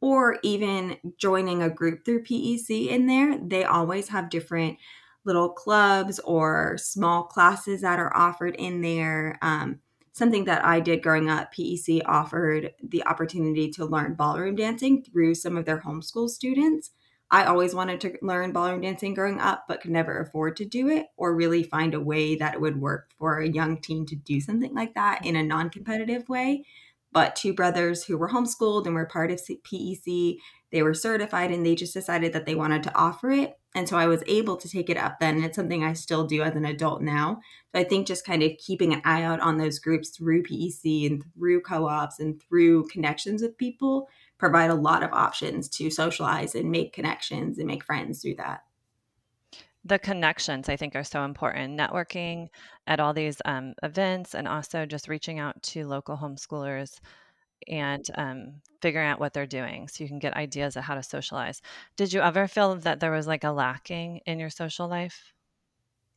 or 0.00 0.38
even 0.42 0.98
joining 1.18 1.62
a 1.62 1.70
group 1.70 2.04
through 2.04 2.22
PEC 2.24 2.88
in 2.88 3.06
there, 3.06 3.38
they 3.38 3.64
always 3.64 4.08
have 4.08 4.28
different 4.28 4.78
little 5.24 5.48
clubs 5.48 6.18
or 6.20 6.76
small 6.78 7.24
classes 7.24 7.80
that 7.80 7.98
are 7.98 8.14
offered 8.16 8.54
in 8.56 8.80
there. 8.80 9.38
Um, 9.42 9.80
something 10.16 10.46
that 10.46 10.64
I 10.64 10.80
did 10.80 11.02
growing 11.02 11.28
up, 11.28 11.52
PEC 11.52 12.00
offered 12.06 12.72
the 12.82 13.04
opportunity 13.06 13.70
to 13.72 13.84
learn 13.84 14.14
ballroom 14.14 14.56
dancing 14.56 15.02
through 15.02 15.34
some 15.34 15.58
of 15.58 15.66
their 15.66 15.82
homeschool 15.82 16.30
students. 16.30 16.90
I 17.30 17.44
always 17.44 17.74
wanted 17.74 18.00
to 18.00 18.16
learn 18.22 18.52
ballroom 18.52 18.80
dancing 18.80 19.12
growing 19.12 19.40
up, 19.40 19.64
but 19.68 19.82
could 19.82 19.90
never 19.90 20.18
afford 20.18 20.56
to 20.56 20.64
do 20.64 20.88
it 20.88 21.08
or 21.18 21.34
really 21.34 21.62
find 21.62 21.92
a 21.92 22.00
way 22.00 22.34
that 22.36 22.54
it 22.54 22.60
would 22.62 22.80
work 22.80 23.10
for 23.18 23.40
a 23.40 23.48
young 23.48 23.78
teen 23.78 24.06
to 24.06 24.16
do 24.16 24.40
something 24.40 24.74
like 24.74 24.94
that 24.94 25.26
in 25.26 25.36
a 25.36 25.42
non 25.42 25.68
competitive 25.68 26.26
way 26.30 26.64
but 27.16 27.34
two 27.34 27.54
brothers 27.54 28.04
who 28.04 28.18
were 28.18 28.28
homeschooled 28.28 28.84
and 28.84 28.94
were 28.94 29.06
part 29.06 29.30
of 29.30 29.40
PEC, 29.40 30.36
they 30.70 30.82
were 30.82 30.92
certified 30.92 31.50
and 31.50 31.64
they 31.64 31.74
just 31.74 31.94
decided 31.94 32.34
that 32.34 32.44
they 32.44 32.54
wanted 32.54 32.82
to 32.82 32.94
offer 32.94 33.30
it. 33.30 33.54
And 33.74 33.88
so 33.88 33.96
I 33.96 34.06
was 34.06 34.22
able 34.26 34.58
to 34.58 34.68
take 34.68 34.90
it 34.90 34.98
up 34.98 35.18
then. 35.18 35.36
And 35.36 35.44
it's 35.46 35.56
something 35.56 35.82
I 35.82 35.94
still 35.94 36.26
do 36.26 36.42
as 36.42 36.54
an 36.54 36.66
adult 36.66 37.00
now. 37.00 37.40
So 37.72 37.80
I 37.80 37.84
think 37.84 38.06
just 38.06 38.26
kind 38.26 38.42
of 38.42 38.52
keeping 38.58 38.92
an 38.92 39.00
eye 39.06 39.22
out 39.22 39.40
on 39.40 39.56
those 39.56 39.78
groups 39.78 40.10
through 40.10 40.42
PEC 40.42 41.10
and 41.10 41.24
through 41.32 41.62
co 41.62 41.88
ops 41.88 42.20
and 42.20 42.38
through 42.38 42.88
connections 42.88 43.40
with 43.40 43.56
people 43.56 44.10
provide 44.36 44.68
a 44.68 44.74
lot 44.74 45.02
of 45.02 45.10
options 45.14 45.70
to 45.70 45.88
socialize 45.88 46.54
and 46.54 46.70
make 46.70 46.92
connections 46.92 47.56
and 47.56 47.66
make 47.66 47.82
friends 47.82 48.20
through 48.20 48.34
that 48.34 48.60
the 49.86 49.98
connections 49.98 50.68
I 50.68 50.76
think 50.76 50.96
are 50.96 51.04
so 51.04 51.24
important. 51.24 51.78
Networking 51.78 52.48
at 52.86 53.00
all 53.00 53.14
these 53.14 53.40
um, 53.44 53.74
events 53.82 54.34
and 54.34 54.48
also 54.48 54.84
just 54.84 55.08
reaching 55.08 55.38
out 55.38 55.62
to 55.62 55.86
local 55.86 56.16
homeschoolers 56.16 56.98
and 57.68 58.04
um, 58.16 58.54
figuring 58.82 59.08
out 59.08 59.20
what 59.20 59.32
they're 59.32 59.46
doing 59.46 59.88
so 59.88 60.02
you 60.02 60.08
can 60.08 60.18
get 60.18 60.36
ideas 60.36 60.76
of 60.76 60.84
how 60.84 60.94
to 60.94 61.02
socialize. 61.02 61.62
Did 61.96 62.12
you 62.12 62.20
ever 62.20 62.48
feel 62.48 62.74
that 62.76 63.00
there 63.00 63.12
was 63.12 63.26
like 63.26 63.44
a 63.44 63.50
lacking 63.50 64.20
in 64.26 64.38
your 64.38 64.50
social 64.50 64.88
life? 64.88 65.32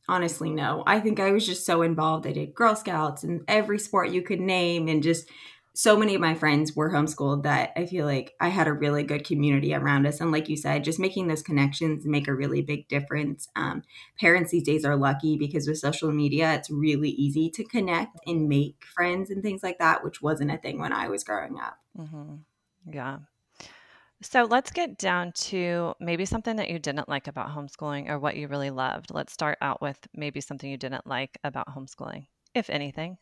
Honestly, 0.08 0.50
no. 0.50 0.82
I 0.86 0.98
think 0.98 1.20
I 1.20 1.30
was 1.30 1.46
just 1.46 1.64
so 1.64 1.82
involved. 1.82 2.26
I 2.26 2.32
did 2.32 2.54
Girl 2.54 2.74
Scouts 2.74 3.22
and 3.22 3.42
every 3.46 3.78
sport 3.78 4.10
you 4.10 4.22
could 4.22 4.40
name 4.40 4.88
and 4.88 5.02
just 5.02 5.28
so 5.72 5.96
many 5.96 6.14
of 6.14 6.20
my 6.20 6.34
friends 6.34 6.74
were 6.74 6.90
homeschooled 6.90 7.44
that 7.44 7.72
I 7.76 7.86
feel 7.86 8.04
like 8.04 8.34
I 8.40 8.48
had 8.48 8.66
a 8.66 8.72
really 8.72 9.02
good 9.04 9.24
community 9.24 9.72
around 9.74 10.06
us. 10.06 10.20
And 10.20 10.32
like 10.32 10.48
you 10.48 10.56
said, 10.56 10.84
just 10.84 10.98
making 10.98 11.28
those 11.28 11.42
connections 11.42 12.04
make 12.04 12.26
a 12.26 12.34
really 12.34 12.60
big 12.60 12.88
difference. 12.88 13.48
Um, 13.54 13.82
parents 14.18 14.50
these 14.50 14.64
days 14.64 14.84
are 14.84 14.96
lucky 14.96 15.36
because 15.36 15.68
with 15.68 15.78
social 15.78 16.10
media, 16.10 16.54
it's 16.54 16.70
really 16.70 17.10
easy 17.10 17.50
to 17.50 17.64
connect 17.64 18.18
and 18.26 18.48
make 18.48 18.84
friends 18.84 19.30
and 19.30 19.42
things 19.42 19.62
like 19.62 19.78
that, 19.78 20.02
which 20.02 20.20
wasn't 20.20 20.50
a 20.50 20.58
thing 20.58 20.80
when 20.80 20.92
I 20.92 21.08
was 21.08 21.22
growing 21.22 21.60
up. 21.60 21.78
Mm-hmm. 21.96 22.36
Yeah. 22.92 23.18
So 24.22 24.44
let's 24.44 24.70
get 24.70 24.98
down 24.98 25.32
to 25.32 25.94
maybe 25.98 26.26
something 26.26 26.56
that 26.56 26.68
you 26.68 26.78
didn't 26.78 27.08
like 27.08 27.26
about 27.26 27.48
homeschooling 27.48 28.10
or 28.10 28.18
what 28.18 28.36
you 28.36 28.48
really 28.48 28.70
loved. 28.70 29.14
Let's 29.14 29.32
start 29.32 29.56
out 29.62 29.80
with 29.80 29.98
maybe 30.14 30.40
something 30.40 30.70
you 30.70 30.76
didn't 30.76 31.06
like 31.06 31.38
about 31.42 31.68
homeschooling, 31.68 32.26
if 32.54 32.68
anything. 32.68 33.16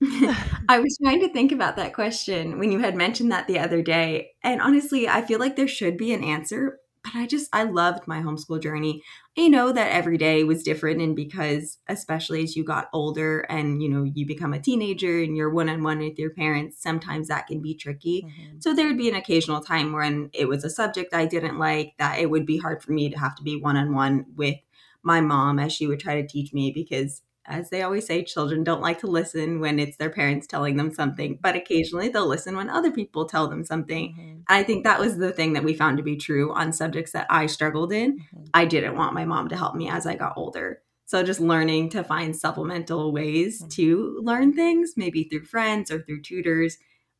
I 0.68 0.78
was 0.78 0.96
trying 1.02 1.20
to 1.20 1.32
think 1.32 1.50
about 1.50 1.76
that 1.76 1.92
question 1.92 2.58
when 2.58 2.70
you 2.70 2.78
had 2.78 2.94
mentioned 2.94 3.32
that 3.32 3.48
the 3.48 3.58
other 3.58 3.82
day. 3.82 4.30
And 4.44 4.60
honestly, 4.60 5.08
I 5.08 5.22
feel 5.22 5.40
like 5.40 5.56
there 5.56 5.66
should 5.66 5.96
be 5.96 6.12
an 6.12 6.22
answer, 6.22 6.78
but 7.02 7.16
I 7.16 7.26
just, 7.26 7.48
I 7.52 7.64
loved 7.64 8.06
my 8.06 8.20
homeschool 8.20 8.62
journey. 8.62 9.02
I 9.36 9.48
know 9.48 9.72
that 9.72 9.90
every 9.90 10.16
day 10.16 10.44
was 10.44 10.62
different. 10.62 11.00
And 11.00 11.16
because, 11.16 11.78
especially 11.88 12.44
as 12.44 12.54
you 12.54 12.62
got 12.62 12.90
older 12.92 13.40
and, 13.40 13.82
you 13.82 13.88
know, 13.88 14.04
you 14.04 14.24
become 14.24 14.52
a 14.52 14.60
teenager 14.60 15.20
and 15.20 15.36
you're 15.36 15.50
one 15.50 15.68
on 15.68 15.82
one 15.82 15.98
with 15.98 16.18
your 16.18 16.30
parents, 16.30 16.80
sometimes 16.80 17.26
that 17.26 17.48
can 17.48 17.60
be 17.60 17.74
tricky. 17.74 18.22
Mm-hmm. 18.22 18.60
So 18.60 18.74
there 18.74 18.86
would 18.86 18.98
be 18.98 19.08
an 19.08 19.16
occasional 19.16 19.60
time 19.60 19.92
when 19.92 20.30
it 20.32 20.48
was 20.48 20.62
a 20.62 20.70
subject 20.70 21.12
I 21.12 21.26
didn't 21.26 21.58
like 21.58 21.94
that 21.98 22.20
it 22.20 22.30
would 22.30 22.46
be 22.46 22.58
hard 22.58 22.84
for 22.84 22.92
me 22.92 23.10
to 23.10 23.18
have 23.18 23.34
to 23.36 23.42
be 23.42 23.60
one 23.60 23.76
on 23.76 23.94
one 23.94 24.26
with 24.36 24.56
my 25.02 25.20
mom 25.20 25.58
as 25.58 25.72
she 25.72 25.88
would 25.88 26.00
try 26.00 26.20
to 26.20 26.26
teach 26.26 26.52
me 26.52 26.70
because 26.70 27.22
as 27.48 27.70
they 27.70 27.82
always 27.82 28.06
say, 28.06 28.22
children 28.22 28.62
don't 28.62 28.82
like 28.82 28.98
to 29.00 29.06
listen 29.06 29.60
when 29.60 29.78
it's 29.78 29.96
their 29.96 30.10
parents 30.10 30.46
telling 30.46 30.76
them 30.76 30.92
something, 30.92 31.38
but 31.42 31.56
occasionally 31.56 32.08
they'll 32.08 32.26
listen 32.26 32.56
when 32.56 32.68
other 32.68 32.90
people 32.90 33.24
tell 33.24 33.48
them 33.48 33.64
something. 33.64 34.14
Mm-hmm. 34.18 34.38
I 34.48 34.62
think 34.62 34.84
that 34.84 35.00
was 35.00 35.16
the 35.16 35.32
thing 35.32 35.54
that 35.54 35.64
we 35.64 35.74
found 35.74 35.96
to 35.96 36.02
be 36.02 36.16
true 36.16 36.52
on 36.52 36.72
subjects 36.72 37.12
that 37.12 37.26
I 37.30 37.46
struggled 37.46 37.92
in. 37.92 38.18
Mm-hmm. 38.18 38.44
I 38.54 38.64
didn't 38.66 38.96
want 38.96 39.14
my 39.14 39.24
mom 39.24 39.48
to 39.48 39.56
help 39.56 39.74
me 39.74 39.88
as 39.88 40.06
I 40.06 40.14
got 40.14 40.34
older. 40.36 40.82
So 41.06 41.22
just 41.22 41.40
learning 41.40 41.88
to 41.90 42.04
find 42.04 42.36
supplemental 42.36 43.12
ways 43.12 43.60
mm-hmm. 43.60 43.68
to 43.70 44.20
learn 44.22 44.52
things, 44.52 44.92
maybe 44.96 45.24
through 45.24 45.46
friends 45.46 45.90
or 45.90 46.02
through 46.02 46.20
tutors 46.20 46.76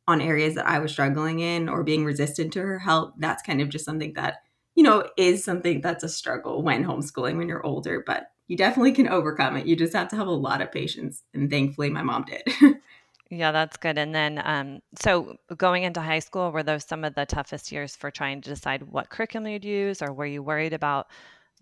on 0.07 0.21
areas 0.21 0.55
that 0.55 0.67
I 0.67 0.79
was 0.79 0.91
struggling 0.91 1.39
in 1.39 1.67
or 1.67 1.83
being 1.83 2.05
resistant 2.05 2.53
to 2.53 2.61
her 2.61 2.79
help, 2.79 3.15
that's 3.17 3.43
kind 3.43 3.61
of 3.61 3.69
just 3.69 3.85
something 3.85 4.13
that, 4.13 4.37
you 4.75 4.83
know, 4.83 5.09
is 5.17 5.43
something 5.43 5.81
that's 5.81 6.03
a 6.03 6.09
struggle 6.09 6.61
when 6.61 6.85
homeschooling 6.85 7.37
when 7.37 7.47
you're 7.47 7.65
older, 7.65 8.03
but 8.05 8.27
you 8.49 8.57
definitely 8.57 8.91
can 8.91 9.07
overcome 9.07 9.55
it. 9.55 9.67
You 9.67 9.75
just 9.75 9.93
have 9.93 10.09
to 10.09 10.15
have 10.15 10.27
a 10.27 10.31
lot 10.31 10.59
of 10.59 10.71
patience. 10.71 11.23
And 11.33 11.49
thankfully, 11.49 11.91
my 11.91 12.01
mom 12.01 12.25
did. 12.25 12.43
yeah, 13.29 13.51
that's 13.51 13.77
good. 13.77 13.97
And 13.99 14.13
then, 14.13 14.41
um, 14.43 14.79
so 14.99 15.37
going 15.55 15.83
into 15.83 16.01
high 16.01 16.19
school, 16.19 16.51
were 16.51 16.63
those 16.63 16.83
some 16.83 17.03
of 17.03 17.13
the 17.13 17.27
toughest 17.27 17.71
years 17.71 17.95
for 17.95 18.09
trying 18.09 18.41
to 18.41 18.49
decide 18.49 18.81
what 18.91 19.11
curriculum 19.11 19.51
you'd 19.51 19.63
use, 19.63 20.01
or 20.01 20.11
were 20.11 20.25
you 20.25 20.41
worried 20.41 20.73
about 20.73 21.07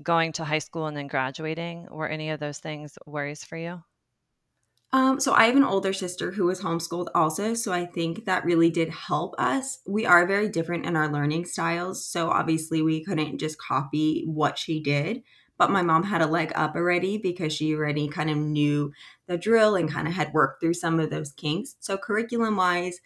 going 0.02 0.32
to 0.32 0.46
high 0.46 0.60
school 0.60 0.88
and 0.88 0.96
then 0.96 1.08
graduating? 1.08 1.88
Were 1.92 2.08
any 2.08 2.30
of 2.30 2.40
those 2.40 2.60
things 2.60 2.98
worries 3.06 3.44
for 3.44 3.58
you? 3.58 3.84
Um, 4.94 5.20
so 5.20 5.34
I 5.34 5.48
have 5.48 5.58
an 5.58 5.66
older 5.66 5.92
sister 5.92 6.32
who 6.32 6.46
was 6.46 6.62
homeschooled 6.62 7.08
also, 7.14 7.54
so 7.54 7.74
I 7.74 7.86
think 7.86 8.24
that 8.24 8.46
really 8.46 8.70
did 8.70 8.88
help 8.88 9.36
us. 9.38 9.80
We 9.86 10.06
are 10.06 10.26
very 10.26 10.48
different 10.48 10.86
in 10.86 10.96
our 10.96 11.12
learning 11.12 11.48
styles, 11.48 12.10
so 12.10 12.30
obviously 12.30 12.82
we 12.82 13.04
couldn't 13.04 13.40
just 13.40 13.58
copy 13.58 14.24
what 14.26 14.58
she 14.58 14.82
did. 14.82 15.24
But 15.58 15.72
my 15.72 15.82
mom 15.82 16.04
had 16.04 16.22
a 16.22 16.28
leg 16.28 16.52
up 16.56 16.76
already 16.76 17.18
because 17.18 17.54
she 17.54 17.74
already 17.74 18.08
kind 18.08 18.30
of 18.30 18.38
knew 18.38 18.94
the 19.26 19.38
drill 19.38 19.76
and 19.76 19.92
kind 19.92 20.08
of 20.08 20.14
had 20.14 20.34
worked 20.34 20.62
through 20.62 20.76
some 20.76 21.00
of 21.00 21.10
those 21.10 21.32
kinks. 21.32 21.76
So 21.80 21.98
curriculum 21.98 22.56
wise, 22.58 23.00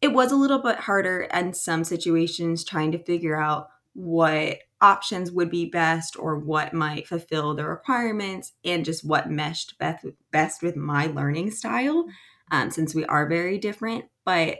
it 0.00 0.12
was 0.12 0.30
a 0.30 0.36
little 0.36 0.60
bit 0.60 0.80
harder 0.80 1.22
in 1.22 1.52
some 1.54 1.84
situations 1.84 2.64
trying 2.64 2.92
to 2.92 3.02
figure 3.02 3.40
out 3.40 3.68
what 3.94 4.58
options 4.80 5.32
would 5.32 5.50
be 5.50 5.64
best 5.64 6.18
or 6.18 6.38
what 6.38 6.74
might 6.74 7.08
fulfill 7.08 7.54
the 7.54 7.66
requirements 7.66 8.52
and 8.64 8.84
just 8.84 9.04
what 9.04 9.30
meshed 9.30 9.78
best 9.78 10.04
best 10.30 10.62
with 10.62 10.76
my 10.76 11.06
learning 11.06 11.50
style 11.50 12.04
um, 12.50 12.70
since 12.70 12.94
we 12.94 13.04
are 13.06 13.26
very 13.26 13.56
different 13.56 14.04
but 14.24 14.58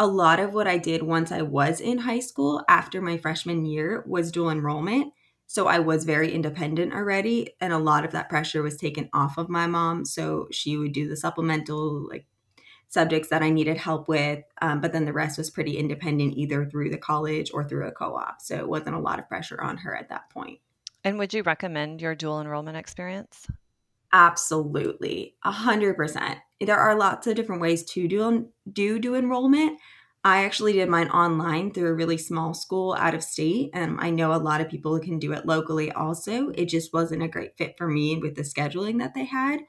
a 0.00 0.06
lot 0.06 0.40
of 0.40 0.52
what 0.52 0.66
i 0.66 0.76
did 0.76 1.00
once 1.00 1.30
i 1.30 1.40
was 1.40 1.80
in 1.80 1.98
high 1.98 2.18
school 2.18 2.64
after 2.68 3.00
my 3.00 3.16
freshman 3.16 3.64
year 3.64 4.02
was 4.04 4.32
dual 4.32 4.50
enrollment 4.50 5.12
so 5.46 5.66
i 5.66 5.78
was 5.78 6.04
very 6.04 6.32
independent 6.32 6.92
already 6.92 7.50
and 7.60 7.72
a 7.72 7.78
lot 7.78 8.04
of 8.04 8.12
that 8.12 8.28
pressure 8.28 8.62
was 8.62 8.76
taken 8.76 9.08
off 9.12 9.38
of 9.38 9.48
my 9.48 9.66
mom 9.66 10.04
so 10.04 10.46
she 10.50 10.76
would 10.76 10.92
do 10.92 11.08
the 11.08 11.16
supplemental 11.16 12.08
like 12.08 12.26
subjects 12.88 13.28
that 13.28 13.42
I 13.42 13.50
needed 13.50 13.76
help 13.76 14.08
with. 14.08 14.42
Um, 14.62 14.80
but 14.80 14.92
then 14.92 15.04
the 15.04 15.12
rest 15.12 15.38
was 15.38 15.50
pretty 15.50 15.76
independent, 15.76 16.34
either 16.36 16.64
through 16.66 16.90
the 16.90 16.98
college 16.98 17.50
or 17.52 17.64
through 17.64 17.86
a 17.86 17.92
co 17.92 18.14
op. 18.16 18.40
So 18.40 18.56
it 18.56 18.68
wasn't 18.68 18.96
a 18.96 19.00
lot 19.00 19.18
of 19.18 19.28
pressure 19.28 19.60
on 19.60 19.76
her 19.78 19.94
at 19.94 20.08
that 20.08 20.30
point. 20.30 20.60
And 21.04 21.18
would 21.18 21.34
you 21.34 21.42
recommend 21.42 22.00
your 22.00 22.14
dual 22.14 22.40
enrollment 22.40 22.76
experience? 22.76 23.46
Absolutely, 24.12 25.34
a 25.44 25.50
hundred 25.50 25.96
percent. 25.96 26.38
There 26.60 26.78
are 26.78 26.96
lots 26.96 27.26
of 27.26 27.34
different 27.36 27.60
ways 27.60 27.84
to 27.84 28.08
do 28.08 28.48
do 28.72 28.98
do 28.98 29.14
enrollment. 29.14 29.78
I 30.26 30.42
actually 30.42 30.72
did 30.72 30.88
mine 30.88 31.08
online 31.10 31.70
through 31.70 31.88
a 31.88 31.94
really 31.94 32.18
small 32.18 32.52
school 32.52 32.94
out 32.94 33.14
of 33.14 33.22
state. 33.22 33.70
And 33.72 34.00
I 34.00 34.10
know 34.10 34.34
a 34.34 34.42
lot 34.42 34.60
of 34.60 34.68
people 34.68 34.98
can 34.98 35.20
do 35.20 35.32
it 35.32 35.46
locally 35.46 35.92
also. 35.92 36.48
It 36.48 36.64
just 36.64 36.92
wasn't 36.92 37.22
a 37.22 37.28
great 37.28 37.56
fit 37.56 37.78
for 37.78 37.86
me 37.86 38.18
with 38.18 38.34
the 38.34 38.42
scheduling 38.42 38.98
that 38.98 39.14
they 39.14 39.24
had. 39.24 39.60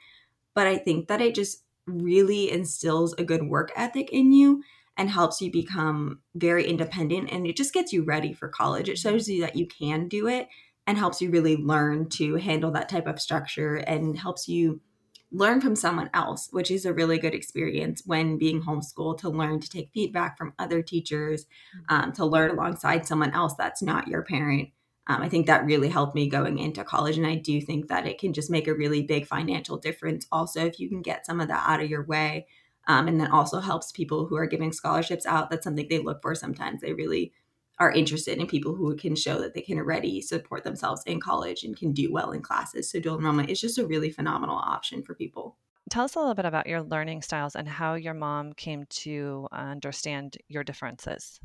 But 0.55 0.67
I 0.67 0.77
think 0.77 1.09
that 1.09 1.21
it 1.21 1.35
just 1.35 1.65
really 1.87 2.51
instills 2.51 3.13
a 3.13 3.25
good 3.25 3.43
work 3.43 3.71
ethic 3.75 4.11
in 4.11 4.31
you 4.31 4.63
and 4.97 5.09
helps 5.09 5.41
you 5.41 5.51
become 5.51 6.21
very 6.35 6.65
independent 6.67 7.31
and 7.31 7.47
it 7.47 7.57
just 7.57 7.73
gets 7.73 7.93
you 7.93 8.03
ready 8.03 8.33
for 8.33 8.49
college. 8.49 8.89
It 8.89 8.97
shows 8.97 9.29
you 9.29 9.41
that 9.41 9.55
you 9.55 9.67
can 9.67 10.07
do 10.07 10.27
it 10.27 10.49
and 10.87 10.97
helps 10.97 11.21
you 11.21 11.29
really 11.31 11.57
learn 11.57 12.09
to 12.09 12.35
handle 12.35 12.71
that 12.71 12.89
type 12.89 13.07
of 13.07 13.21
structure 13.21 13.75
and 13.75 14.17
helps 14.17 14.47
you 14.47 14.81
learn 15.31 15.59
from 15.59 15.75
someone 15.75 16.09
else, 16.13 16.47
which 16.51 16.71
is 16.71 16.85
a 16.85 16.93
really 16.93 17.17
good 17.17 17.33
experience 17.33 18.01
when 18.05 18.37
being 18.37 18.61
homeschooled 18.61 19.19
to 19.19 19.29
learn 19.29 19.59
to 19.59 19.69
take 19.69 19.91
feedback 19.93 20.37
from 20.37 20.53
other 20.57 20.81
teachers, 20.81 21.45
mm-hmm. 21.45 21.95
um, 21.95 22.13
to 22.13 22.25
learn 22.25 22.51
alongside 22.51 23.05
someone 23.05 23.33
else 23.33 23.53
that's 23.55 23.81
not 23.81 24.07
your 24.07 24.23
parent 24.23 24.69
um, 25.07 25.21
I 25.21 25.29
think 25.29 25.47
that 25.47 25.65
really 25.65 25.87
helped 25.87 26.15
me 26.15 26.27
going 26.27 26.59
into 26.59 26.83
college. 26.83 27.17
And 27.17 27.25
I 27.25 27.35
do 27.35 27.61
think 27.61 27.87
that 27.87 28.05
it 28.05 28.19
can 28.19 28.33
just 28.33 28.51
make 28.51 28.67
a 28.67 28.73
really 28.73 29.03
big 29.03 29.25
financial 29.25 29.77
difference 29.77 30.27
also 30.31 30.65
if 30.65 30.79
you 30.79 30.89
can 30.89 31.01
get 31.01 31.25
some 31.25 31.39
of 31.39 31.47
that 31.47 31.67
out 31.67 31.81
of 31.81 31.89
your 31.89 32.03
way. 32.03 32.47
Um, 32.89 33.07
and 33.07 33.19
then 33.19 33.31
also 33.31 33.59
helps 33.59 33.91
people 33.91 34.27
who 34.27 34.37
are 34.37 34.45
giving 34.45 34.71
scholarships 34.71 35.25
out. 35.25 35.49
That's 35.49 35.63
something 35.63 35.87
they 35.89 35.99
look 35.99 36.21
for 36.21 36.35
sometimes. 36.35 36.81
They 36.81 36.93
really 36.93 37.33
are 37.79 37.91
interested 37.91 38.39
in 38.39 38.47
people 38.47 38.75
who 38.75 38.95
can 38.95 39.15
show 39.15 39.39
that 39.39 39.53
they 39.53 39.61
can 39.61 39.77
already 39.77 40.19
support 40.21 40.63
themselves 40.63 41.03
in 41.05 41.19
college 41.19 41.63
and 41.63 41.77
can 41.77 41.93
do 41.93 42.11
well 42.11 42.31
in 42.31 42.41
classes. 42.41 42.89
So 42.89 42.99
dual 42.99 43.17
enrollment 43.17 43.49
is 43.49 43.61
just 43.61 43.77
a 43.77 43.85
really 43.85 44.09
phenomenal 44.09 44.57
option 44.57 45.03
for 45.03 45.13
people. 45.13 45.57
Tell 45.89 46.03
us 46.03 46.15
a 46.15 46.19
little 46.19 46.33
bit 46.33 46.45
about 46.45 46.67
your 46.67 46.81
learning 46.81 47.21
styles 47.21 47.55
and 47.55 47.67
how 47.67 47.93
your 47.93 48.13
mom 48.13 48.53
came 48.53 48.85
to 48.89 49.47
understand 49.51 50.37
your 50.47 50.63
differences. 50.63 51.39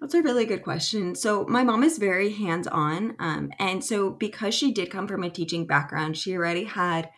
That's 0.00 0.14
a 0.14 0.22
really 0.22 0.46
good 0.46 0.64
question. 0.64 1.14
So, 1.14 1.44
my 1.46 1.62
mom 1.62 1.84
is 1.84 1.98
very 1.98 2.32
hands 2.32 2.66
on. 2.66 3.14
Um, 3.20 3.52
and 3.58 3.84
so, 3.84 4.10
because 4.10 4.54
she 4.54 4.72
did 4.72 4.90
come 4.90 5.06
from 5.06 5.22
a 5.22 5.30
teaching 5.30 5.64
background, 5.64 6.16
she 6.16 6.34
already 6.36 6.64
had 6.64 7.10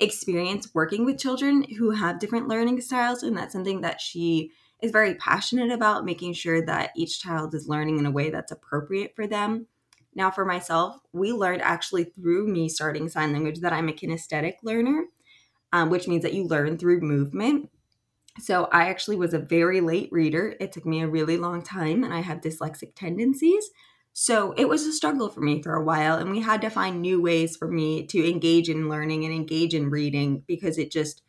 experience 0.00 0.70
working 0.72 1.04
with 1.04 1.18
children 1.18 1.64
who 1.78 1.90
have 1.90 2.18
different 2.18 2.48
learning 2.48 2.80
styles. 2.80 3.22
And 3.22 3.36
that's 3.36 3.52
something 3.52 3.82
that 3.82 4.00
she 4.00 4.52
is 4.82 4.90
very 4.90 5.14
passionate 5.14 5.70
about, 5.70 6.04
making 6.04 6.34
sure 6.34 6.64
that 6.66 6.90
each 6.96 7.20
child 7.20 7.54
is 7.54 7.68
learning 7.68 7.98
in 7.98 8.06
a 8.06 8.10
way 8.10 8.30
that's 8.30 8.52
appropriate 8.52 9.14
for 9.14 9.26
them. 9.26 9.66
Now, 10.14 10.30
for 10.30 10.44
myself, 10.44 10.96
we 11.12 11.32
learned 11.32 11.62
actually 11.62 12.04
through 12.04 12.48
me 12.48 12.68
starting 12.68 13.08
sign 13.08 13.32
language 13.32 13.60
that 13.60 13.72
I'm 13.72 13.88
a 13.88 13.92
kinesthetic 13.92 14.54
learner, 14.62 15.04
um, 15.72 15.90
which 15.90 16.08
means 16.08 16.22
that 16.22 16.34
you 16.34 16.44
learn 16.44 16.78
through 16.78 17.00
movement. 17.00 17.70
So 18.38 18.68
I 18.72 18.88
actually 18.88 19.16
was 19.16 19.34
a 19.34 19.38
very 19.38 19.80
late 19.80 20.08
reader. 20.10 20.56
It 20.60 20.72
took 20.72 20.86
me 20.86 21.02
a 21.02 21.08
really 21.08 21.36
long 21.36 21.62
time, 21.62 22.02
and 22.04 22.12
I 22.12 22.20
have 22.20 22.40
dyslexic 22.40 22.94
tendencies. 22.94 23.70
So 24.12 24.52
it 24.52 24.68
was 24.68 24.84
a 24.84 24.92
struggle 24.92 25.28
for 25.28 25.40
me 25.40 25.62
for 25.62 25.74
a 25.74 25.84
while, 25.84 26.16
and 26.16 26.30
we 26.30 26.40
had 26.40 26.60
to 26.62 26.70
find 26.70 27.00
new 27.00 27.22
ways 27.22 27.56
for 27.56 27.68
me 27.68 28.06
to 28.08 28.28
engage 28.28 28.68
in 28.68 28.88
learning 28.88 29.24
and 29.24 29.32
engage 29.32 29.74
in 29.74 29.90
reading 29.90 30.42
because 30.46 30.78
it 30.78 30.90
just 30.90 31.22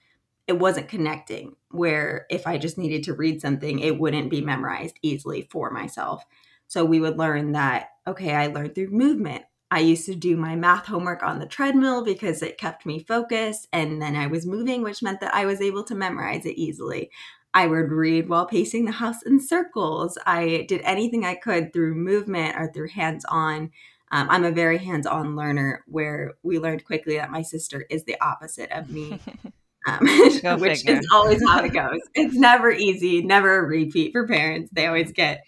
it 0.48 0.54
wasn't 0.54 0.90
connecting 0.90 1.56
where 1.70 2.26
if 2.30 2.46
I 2.48 2.58
just 2.58 2.78
needed 2.78 3.04
to 3.04 3.14
read 3.14 3.42
something, 3.42 3.80
it 3.80 4.00
wouldn't 4.00 4.30
be 4.30 4.42
memorized 4.42 4.98
easily 5.02 5.48
for 5.50 5.72
myself. 5.72 6.26
So 6.68 6.86
we 6.86 7.00
would 7.00 7.18
learn 7.18 7.54
that, 7.54 7.90
okay, 8.08 8.34
I 8.34 8.48
learned 8.48 8.76
through 8.76 8.92
movement. 8.92 9.44
I 9.70 9.80
used 9.80 10.06
to 10.08 10.16
do 10.16 10.36
my 10.36 10.56
math 10.56 10.86
homework 10.86 11.24
on 11.24 11.40
the 11.40 11.46
treadmill 11.46 12.04
because 12.04 12.42
it 12.42 12.58
kept 12.58 12.86
me 12.86 13.00
focused. 13.00 13.68
And 13.72 14.02
then 14.02 14.16
I 14.16 14.28
was 14.28 14.46
moving, 14.46 14.82
which 14.82 15.02
meant 15.02 15.22
that 15.22 15.34
I 15.34 15.46
was 15.46 15.62
able 15.62 15.84
to 15.86 15.96
memorize 15.96 16.46
it 16.46 16.58
easily. 16.58 17.10
I 17.54 17.68
would 17.68 17.92
read 17.92 18.30
while 18.30 18.46
pacing 18.46 18.86
the 18.86 18.92
house 18.92 19.22
in 19.24 19.40
circles. 19.40 20.18
I 20.26 20.66
did 20.68 20.82
anything 20.82 21.26
I 21.26 21.36
could 21.36 21.74
through 21.74 21.96
movement 21.96 22.56
or 22.58 22.72
through 22.72 22.90
hands 22.90 23.26
on. 23.26 23.72
Um, 24.14 24.28
I'm 24.30 24.44
a 24.44 24.52
very 24.52 24.78
hands 24.78 25.08
on 25.08 25.38
learner 25.38 25.84
where 25.88 26.34
we 26.44 26.60
learned 26.60 26.84
quickly 26.84 27.16
that 27.16 27.32
my 27.32 27.42
sister 27.42 27.86
is 27.90 28.04
the 28.04 28.20
opposite 28.22 28.72
of 28.72 28.90
me. 28.90 29.20
Um, 29.88 30.00
which 30.60 30.80
figure. 30.80 31.00
is 31.00 31.08
always 31.12 31.42
how 31.48 31.64
it 31.64 31.74
goes. 31.74 32.00
It's 32.14 32.36
never 32.36 32.72
easy, 32.72 33.22
never 33.24 33.58
a 33.58 33.68
repeat 33.68 34.12
for 34.12 34.28
parents. 34.28 34.70
They 34.72 34.86
always 34.86 35.12
get 35.12 35.44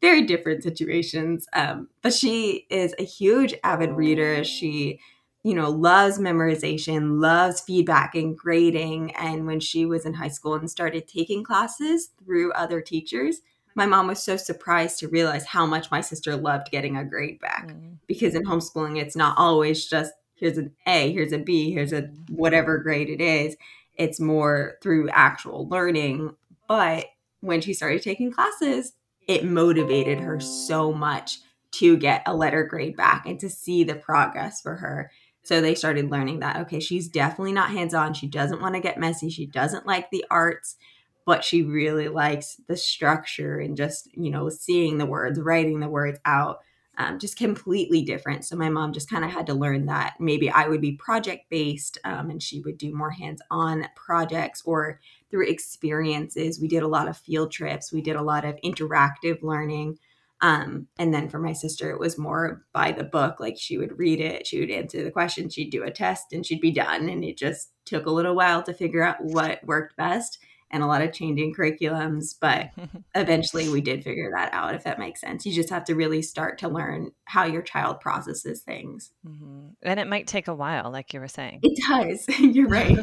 very 0.00 0.22
different 0.22 0.62
situations. 0.62 1.46
Um, 1.52 1.88
but 2.02 2.12
she 2.12 2.66
is 2.70 2.94
a 2.98 3.04
huge 3.04 3.54
avid 3.64 3.92
reader. 3.92 4.44
She, 4.44 5.00
you 5.42 5.54
know, 5.54 5.70
loves 5.70 6.18
memorization, 6.18 7.20
loves 7.20 7.60
feedback 7.60 8.14
and 8.14 8.36
grading. 8.36 9.14
And 9.16 9.46
when 9.46 9.60
she 9.60 9.86
was 9.86 10.04
in 10.04 10.14
high 10.14 10.28
school 10.28 10.54
and 10.54 10.70
started 10.70 11.08
taking 11.08 11.44
classes 11.44 12.10
through 12.24 12.52
other 12.52 12.80
teachers, 12.80 13.40
my 13.74 13.86
mom 13.86 14.06
was 14.06 14.22
so 14.22 14.36
surprised 14.36 14.98
to 15.00 15.08
realize 15.08 15.44
how 15.44 15.66
much 15.66 15.90
my 15.90 16.00
sister 16.00 16.34
loved 16.34 16.70
getting 16.70 16.96
a 16.96 17.04
grade 17.04 17.38
back. 17.38 17.68
Mm. 17.68 17.98
Because 18.06 18.34
in 18.34 18.42
homeschooling, 18.42 18.98
it's 18.98 19.16
not 19.16 19.36
always 19.36 19.86
just 19.86 20.12
here's 20.36 20.58
an 20.58 20.72
A, 20.86 21.12
here's 21.12 21.32
a 21.32 21.38
B, 21.38 21.72
here's 21.72 21.92
a 21.92 22.02
mm-hmm. 22.02 22.34
whatever 22.34 22.78
grade 22.78 23.08
it 23.08 23.20
is. 23.20 23.56
It's 23.94 24.20
more 24.20 24.76
through 24.82 25.08
actual 25.10 25.68
learning. 25.68 26.34
But 26.68 27.06
when 27.40 27.60
she 27.60 27.74
started 27.74 28.02
taking 28.02 28.32
classes, 28.32 28.92
it 29.26 29.44
motivated 29.44 30.20
her 30.20 30.38
so 30.40 30.92
much 30.92 31.38
to 31.72 31.96
get 31.96 32.22
a 32.26 32.34
letter 32.34 32.64
grade 32.64 32.96
back 32.96 33.26
and 33.26 33.38
to 33.40 33.50
see 33.50 33.84
the 33.84 33.94
progress 33.94 34.60
for 34.60 34.76
her. 34.76 35.10
So 35.42 35.60
they 35.60 35.74
started 35.74 36.10
learning 36.10 36.40
that, 36.40 36.56
okay, 36.62 36.80
she's 36.80 37.08
definitely 37.08 37.52
not 37.52 37.70
hands 37.70 37.94
on. 37.94 38.14
She 38.14 38.26
doesn't 38.26 38.60
want 38.60 38.74
to 38.74 38.80
get 38.80 38.98
messy. 38.98 39.30
She 39.30 39.46
doesn't 39.46 39.86
like 39.86 40.10
the 40.10 40.24
arts, 40.30 40.76
but 41.24 41.44
she 41.44 41.62
really 41.62 42.08
likes 42.08 42.60
the 42.66 42.76
structure 42.76 43.58
and 43.58 43.76
just, 43.76 44.08
you 44.16 44.30
know, 44.30 44.48
seeing 44.48 44.98
the 44.98 45.06
words, 45.06 45.38
writing 45.38 45.80
the 45.80 45.88
words 45.88 46.18
out. 46.24 46.58
Um, 46.98 47.18
just 47.18 47.36
completely 47.36 48.02
different. 48.02 48.44
So 48.44 48.56
my 48.56 48.68
mom 48.68 48.92
just 48.92 49.10
kind 49.10 49.24
of 49.24 49.30
had 49.30 49.46
to 49.46 49.54
learn 49.54 49.86
that 49.86 50.14
maybe 50.18 50.50
I 50.50 50.68
would 50.68 50.80
be 50.80 50.92
project 50.92 51.50
based 51.50 51.98
um, 52.04 52.30
and 52.30 52.42
she 52.42 52.60
would 52.60 52.78
do 52.78 52.94
more 52.94 53.10
hands 53.10 53.42
on 53.50 53.86
projects 53.94 54.62
or 54.64 55.00
through 55.30 55.48
experiences. 55.48 56.60
We 56.60 56.68
did 56.68 56.82
a 56.82 56.88
lot 56.88 57.08
of 57.08 57.16
field 57.16 57.52
trips, 57.52 57.92
we 57.92 58.00
did 58.00 58.16
a 58.16 58.22
lot 58.22 58.44
of 58.44 58.56
interactive 58.64 59.42
learning. 59.42 59.98
Um, 60.42 60.86
and 60.98 61.14
then 61.14 61.30
for 61.30 61.38
my 61.38 61.54
sister, 61.54 61.90
it 61.90 61.98
was 61.98 62.18
more 62.18 62.62
by 62.74 62.92
the 62.92 63.04
book. 63.04 63.40
Like 63.40 63.56
she 63.58 63.78
would 63.78 63.98
read 63.98 64.20
it, 64.20 64.46
she 64.46 64.60
would 64.60 64.70
answer 64.70 65.02
the 65.02 65.10
question, 65.10 65.48
she'd 65.48 65.70
do 65.70 65.82
a 65.82 65.90
test, 65.90 66.32
and 66.32 66.44
she'd 66.44 66.60
be 66.60 66.72
done. 66.72 67.08
And 67.08 67.24
it 67.24 67.38
just 67.38 67.70
took 67.86 68.06
a 68.06 68.10
little 68.10 68.34
while 68.34 68.62
to 68.64 68.74
figure 68.74 69.02
out 69.02 69.16
what 69.20 69.64
worked 69.64 69.96
best 69.96 70.38
and 70.70 70.82
a 70.82 70.86
lot 70.86 71.02
of 71.02 71.12
changing 71.12 71.54
curriculums. 71.54 72.34
But 72.40 72.70
eventually 73.14 73.68
we 73.68 73.80
did 73.80 74.02
figure 74.02 74.30
that 74.34 74.52
out, 74.52 74.74
if 74.74 74.84
that 74.84 74.98
makes 74.98 75.20
sense. 75.20 75.46
You 75.46 75.52
just 75.52 75.70
have 75.70 75.84
to 75.84 75.94
really 75.94 76.22
start 76.22 76.58
to 76.58 76.68
learn 76.68 77.12
how 77.24 77.44
your 77.44 77.62
child 77.62 78.00
processes 78.00 78.62
things. 78.62 79.12
Mm-hmm. 79.26 79.68
And 79.82 80.00
it 80.00 80.08
might 80.08 80.26
take 80.26 80.48
a 80.48 80.54
while, 80.54 80.90
like 80.90 81.12
you 81.14 81.20
were 81.20 81.28
saying. 81.28 81.60
It 81.62 81.78
does. 81.88 82.26
You're 82.40 82.68
right. 82.68 82.98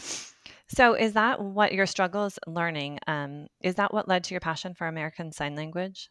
so, 0.68 0.94
is 0.94 1.14
that 1.14 1.40
what 1.40 1.72
your 1.72 1.86
struggles 1.86 2.38
learning? 2.46 2.98
Um, 3.06 3.46
is 3.60 3.76
that 3.76 3.92
what 3.92 4.08
led 4.08 4.24
to 4.24 4.34
your 4.34 4.40
passion 4.40 4.74
for 4.74 4.86
American 4.86 5.32
Sign 5.32 5.54
Language? 5.54 6.10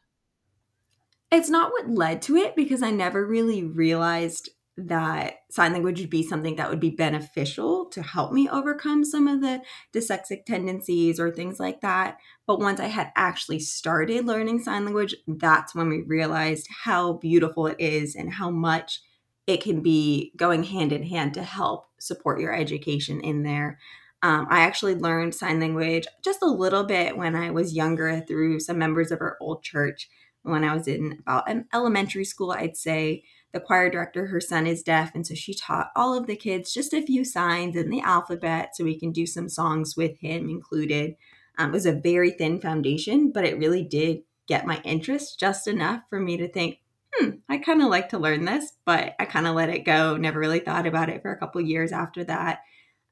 It's 1.32 1.50
not 1.50 1.72
what 1.72 1.90
led 1.90 2.22
to 2.24 2.36
it 2.36 2.58
because 2.58 2.84
I 2.84 2.92
never 2.92 3.26
really 3.26 3.64
realized 3.64 4.50
that 4.78 5.40
sign 5.50 5.74
language 5.74 6.00
would 6.00 6.10
be 6.10 6.24
something 6.24 6.56
that 6.56 6.70
would 6.70 6.80
be 6.80 6.90
beneficial 6.90 7.86
to 7.88 8.02
help 8.02 8.32
me 8.32 8.48
overcome 8.50 9.04
some 9.04 9.28
of 9.28 9.42
the 9.42 9.62
dyslexic 9.94 10.46
tendencies 10.46 11.20
or 11.20 11.30
things 11.30 11.60
like 11.60 11.82
that. 11.82 12.18
But 12.48 12.60
once 12.60 12.80
I 12.80 12.88
had 12.88 13.12
actually 13.16 13.60
started 13.60 14.26
learning 14.26 14.60
sign 14.60 14.86
language, 14.86 15.16
that's 15.28 15.76
when 15.76 15.90
we 15.90 16.02
realized 16.02 16.68
how 16.84 17.14
beautiful 17.14 17.68
it 17.68 17.80
is 17.80 18.16
and 18.16 18.34
how 18.34 18.50
much 18.50 19.02
it 19.46 19.62
can 19.62 19.82
be 19.82 20.32
going 20.38 20.64
hand 20.64 20.94
in 20.94 21.04
hand 21.04 21.34
to 21.34 21.44
help 21.44 21.90
support 22.00 22.40
your 22.40 22.54
education 22.54 23.22
in 23.22 23.44
there. 23.44 23.78
Um, 24.24 24.48
I 24.50 24.62
actually 24.62 24.96
learned 24.96 25.36
sign 25.36 25.60
language 25.60 26.08
just 26.24 26.44
a 26.44 26.48
little 26.48 26.84
bit 26.84 27.18
when 27.18 27.36
I 27.36 27.52
was 27.52 27.76
younger 27.76 28.22
through 28.22 28.60
some 28.60 28.78
members 28.78 29.12
of 29.12 29.20
our 29.20 29.36
old 29.42 29.64
church. 29.64 30.10
When 30.44 30.64
I 30.64 30.74
was 30.74 30.88
in 30.88 31.18
about 31.20 31.50
an 31.50 31.66
elementary 31.74 32.26
school, 32.26 32.52
I'd 32.52 32.78
say 32.78 33.24
the 33.54 33.60
choir 33.60 33.90
director, 33.90 34.28
her 34.28 34.40
son 34.42 34.66
is 34.66 34.84
deaf. 34.84 35.12
And 35.14 35.26
so 35.26 35.36
she 35.36 35.54
taught 35.54 35.92
all 35.96 36.18
of 36.18 36.28
the 36.28 36.36
kids 36.36 36.74
just 36.74 36.94
a 36.94 37.02
few 37.02 37.26
signs 37.26 37.76
in 37.76 37.90
the 37.90 38.02
alphabet 38.02 38.76
so 38.76 38.84
we 38.84 39.00
can 39.00 39.12
do 39.12 39.26
some 39.26 39.50
songs 39.50 39.96
with 39.98 40.20
him 40.20 40.50
included. 40.50 41.16
Um, 41.58 41.70
it 41.70 41.74
was 41.74 41.86
a 41.86 41.92
very 41.92 42.32
thin 42.32 42.62
foundation, 42.62 43.32
but 43.32 43.46
it 43.46 43.58
really 43.58 43.84
did 43.84 44.22
get 44.48 44.66
my 44.66 44.82
interest 44.84 45.40
just 45.40 45.68
enough 45.68 46.02
for 46.10 46.20
me 46.20 46.38
to 46.38 46.48
think, 46.48 46.80
hmm, 47.14 47.30
I 47.50 47.58
kind 47.58 47.82
of 47.82 47.90
like 47.90 48.10
to 48.10 48.20
learn 48.20 48.46
this, 48.46 48.74
but 48.86 49.16
I 49.20 49.26
kind 49.26 49.48
of 49.48 49.56
let 49.56 49.70
it 49.70 49.86
go. 49.86 50.18
Never 50.18 50.40
really 50.40 50.60
thought 50.60 50.88
about 50.88 51.10
it 51.10 51.22
for 51.22 51.32
a 51.32 51.38
couple 51.38 51.62
years 51.62 51.92
after 51.92 52.24
that. 52.26 52.60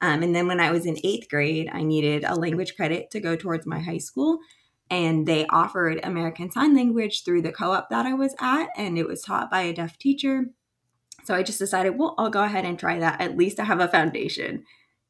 Um, 0.01 0.23
and 0.23 0.33
then 0.33 0.47
when 0.47 0.61
I 0.61 0.71
was 0.71 0.85
in 0.85 0.97
eighth 1.03 1.29
grade, 1.29 1.69
I 1.71 1.83
needed 1.83 2.23
a 2.23 2.35
language 2.35 2.75
credit 2.75 3.11
to 3.11 3.19
go 3.19 3.35
towards 3.35 3.67
my 3.67 3.79
high 3.79 3.97
school 3.97 4.39
and 4.89 5.27
they 5.27 5.45
offered 5.47 5.99
American 6.03 6.51
Sign 6.51 6.75
Language 6.75 7.23
through 7.23 7.41
the 7.41 7.51
co 7.51 7.71
op 7.71 7.89
that 7.89 8.05
I 8.05 8.13
was 8.13 8.35
at, 8.39 8.69
and 8.75 8.97
it 8.97 9.07
was 9.07 9.21
taught 9.21 9.51
by 9.51 9.61
a 9.61 9.73
deaf 9.73 9.97
teacher. 9.97 10.45
So 11.25 11.35
I 11.35 11.43
just 11.43 11.59
decided, 11.59 11.97
well, 11.97 12.15
I'll 12.17 12.29
go 12.29 12.43
ahead 12.43 12.65
and 12.65 12.79
try 12.79 12.99
that. 12.99 13.21
At 13.21 13.37
least 13.37 13.59
I 13.59 13.65
have 13.65 13.79
a 13.79 13.87
foundation. 13.87 14.63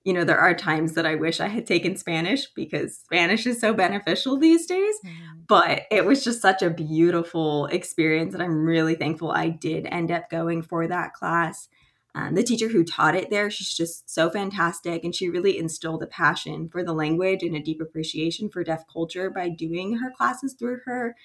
You 0.04 0.14
know, 0.14 0.24
there 0.24 0.40
are 0.40 0.54
times 0.54 0.94
that 0.94 1.06
I 1.06 1.16
wish 1.16 1.40
I 1.40 1.48
had 1.48 1.68
taken 1.68 1.96
Spanish 1.96 2.48
because 2.56 2.98
Spanish 2.98 3.46
is 3.46 3.60
so 3.60 3.74
beneficial 3.74 4.38
these 4.38 4.66
days. 4.66 4.96
Mm-hmm. 5.06 5.40
But 5.48 5.84
it 5.92 6.06
was 6.06 6.24
just 6.24 6.42
such 6.42 6.62
a 6.62 6.70
beautiful 6.70 7.68
experience, 7.68 8.34
and 8.34 8.44
I'm 8.44 8.66
really 8.66 8.96
thankful 8.96 9.32
I 9.32 9.50
did 9.50 9.88
end 9.88 10.12
up 10.12 10.30
going 10.30 10.62
for 10.62 10.88
that 10.88 11.14
class. 11.14 11.68
Um, 12.16 12.34
the 12.34 12.44
teacher 12.44 12.70
who 12.70 12.84
taught 12.84 13.16
it 13.16 13.30
there, 13.30 13.52
she's 13.52 13.74
just 13.74 14.10
so 14.10 14.30
fantastic. 14.30 15.04
And 15.04 15.14
she 15.14 15.30
really 15.30 15.58
instilled 15.58 16.02
a 16.02 16.08
passion 16.08 16.68
for 16.68 16.84
the 16.84 16.94
language 16.94 17.44
and 17.44 17.56
a 17.56 17.62
deep 17.62 17.82
appreciation 17.82 18.50
for 18.50 18.64
deaf 18.64 18.84
culture 18.92 19.30
by 19.30 19.50
doing 19.50 19.98
her 19.98 20.12
classes 20.12 20.54
through 20.54 20.80
her. 20.86 21.16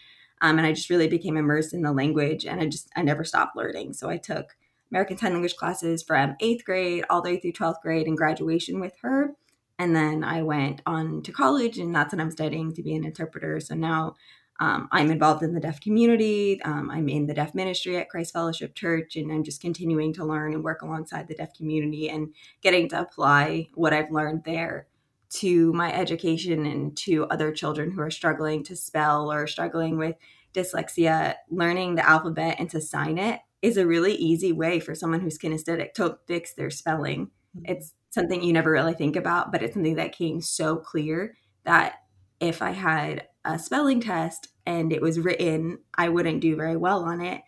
Um, 0.41 0.59
and 0.59 0.67
I 0.67 0.73
just 0.73 0.91
really 0.91 1.09
became 1.09 1.37
immersed 1.37 1.73
in 1.73 1.83
the 1.83 1.93
language 1.93 2.45
and 2.45 2.61
I 2.61 2.67
just, 2.67 2.91
I 2.97 3.03
never 3.03 3.25
stopped 3.25 3.57
learning. 3.57 3.95
So 3.95 4.11
I 4.11 4.19
took 4.19 4.57
American 4.91 5.17
Sign 5.17 5.33
Language 5.33 5.57
classes 5.57 6.03
from 6.03 6.37
eighth 6.41 6.65
grade 6.65 7.05
all 7.09 7.23
the 7.23 7.31
way 7.31 7.41
through 7.41 7.53
12th 7.53 7.81
grade 7.81 8.07
and 8.07 8.17
graduation 8.17 8.79
with 8.79 8.95
her. 9.03 9.31
And 9.79 9.97
then 9.97 10.23
I 10.23 10.43
went 10.43 10.83
on 10.87 11.23
to 11.23 11.33
college 11.33 11.79
and 11.79 11.95
that's 11.95 12.13
what 12.13 12.21
I'm 12.21 12.31
studying 12.31 12.73
to 12.75 12.83
be 12.83 12.95
an 12.95 13.05
interpreter. 13.05 13.59
So 13.59 13.75
now 13.75 14.15
um, 14.61 14.89
I'm 14.93 15.11
involved 15.11 15.43
in 15.43 15.53
the 15.53 15.61
deaf 15.61 15.81
community. 15.81 16.63
Um, 16.63 16.91
I'm 16.91 17.09
in 17.09 17.27
the 17.27 17.35
deaf 17.35 17.55
ministry 17.55 17.97
at 17.97 18.09
Christ 18.09 18.33
Fellowship 18.33 18.75
Church, 18.75 19.17
and 19.17 19.33
I'm 19.33 19.43
just 19.43 19.61
continuing 19.61 20.13
to 20.15 20.25
learn 20.25 20.55
and 20.55 20.63
work 20.63 20.83
alongside 20.83 21.27
the 21.27 21.35
deaf 21.35 21.55
community 21.55 22.09
and 22.09 22.33
getting 22.63 22.89
to 22.91 23.01
apply 23.01 23.69
what 23.75 23.93
I've 23.93 24.13
learned 24.13 24.45
there 24.45 24.87
to 25.31 25.73
my 25.73 25.93
education 25.93 26.67
and 26.67 26.97
to 26.99 27.27
other 27.27 27.51
children 27.51 27.91
who 27.91 28.01
are 28.01 28.11
struggling 28.11 28.63
to 28.65 28.77
spell 28.77 29.33
or 29.33 29.49
struggling 29.49 29.99
with 29.99 30.15
dyslexia. 30.55 31.35
Learning 31.51 31.97
the 31.97 32.09
alphabet 32.09 32.57
and 32.61 32.71
to 32.71 32.81
sign 32.81 33.19
it 33.19 33.41
is 33.61 33.77
a 33.77 33.87
really 33.87 34.15
easy 34.15 34.53
way 34.53 34.79
for 34.79 34.95
someone 34.95 35.21
who's 35.21 35.39
kinesthetic 35.39 35.95
to 35.95 36.19
fix 36.29 36.55
their 36.55 36.71
spelling. 36.71 37.27
Mm-hmm. 37.57 37.73
It's 37.73 37.93
something 38.11 38.41
you 38.41 38.53
never 38.53 38.71
really 38.71 38.95
think 38.95 39.17
about, 39.17 39.51
but 39.51 39.63
it's 39.65 39.75
something 39.75 39.97
that 39.97 40.17
came 40.17 40.41
so 40.41 40.77
clear 40.77 41.37
that 41.65 42.04
if 42.45 42.61
I 42.61 42.73
had 42.73 43.27
a 43.45 43.59
spelling 43.59 44.01
test 44.01 44.49
and 44.67 44.93
it 44.93 45.01
was 45.01 45.19
written, 45.19 45.79
I 45.95 46.11
wouldn't 46.11 46.43
do 46.43 46.57
very 46.57 46.77
well 46.77 47.05
on 47.05 47.21
it. 47.23 47.41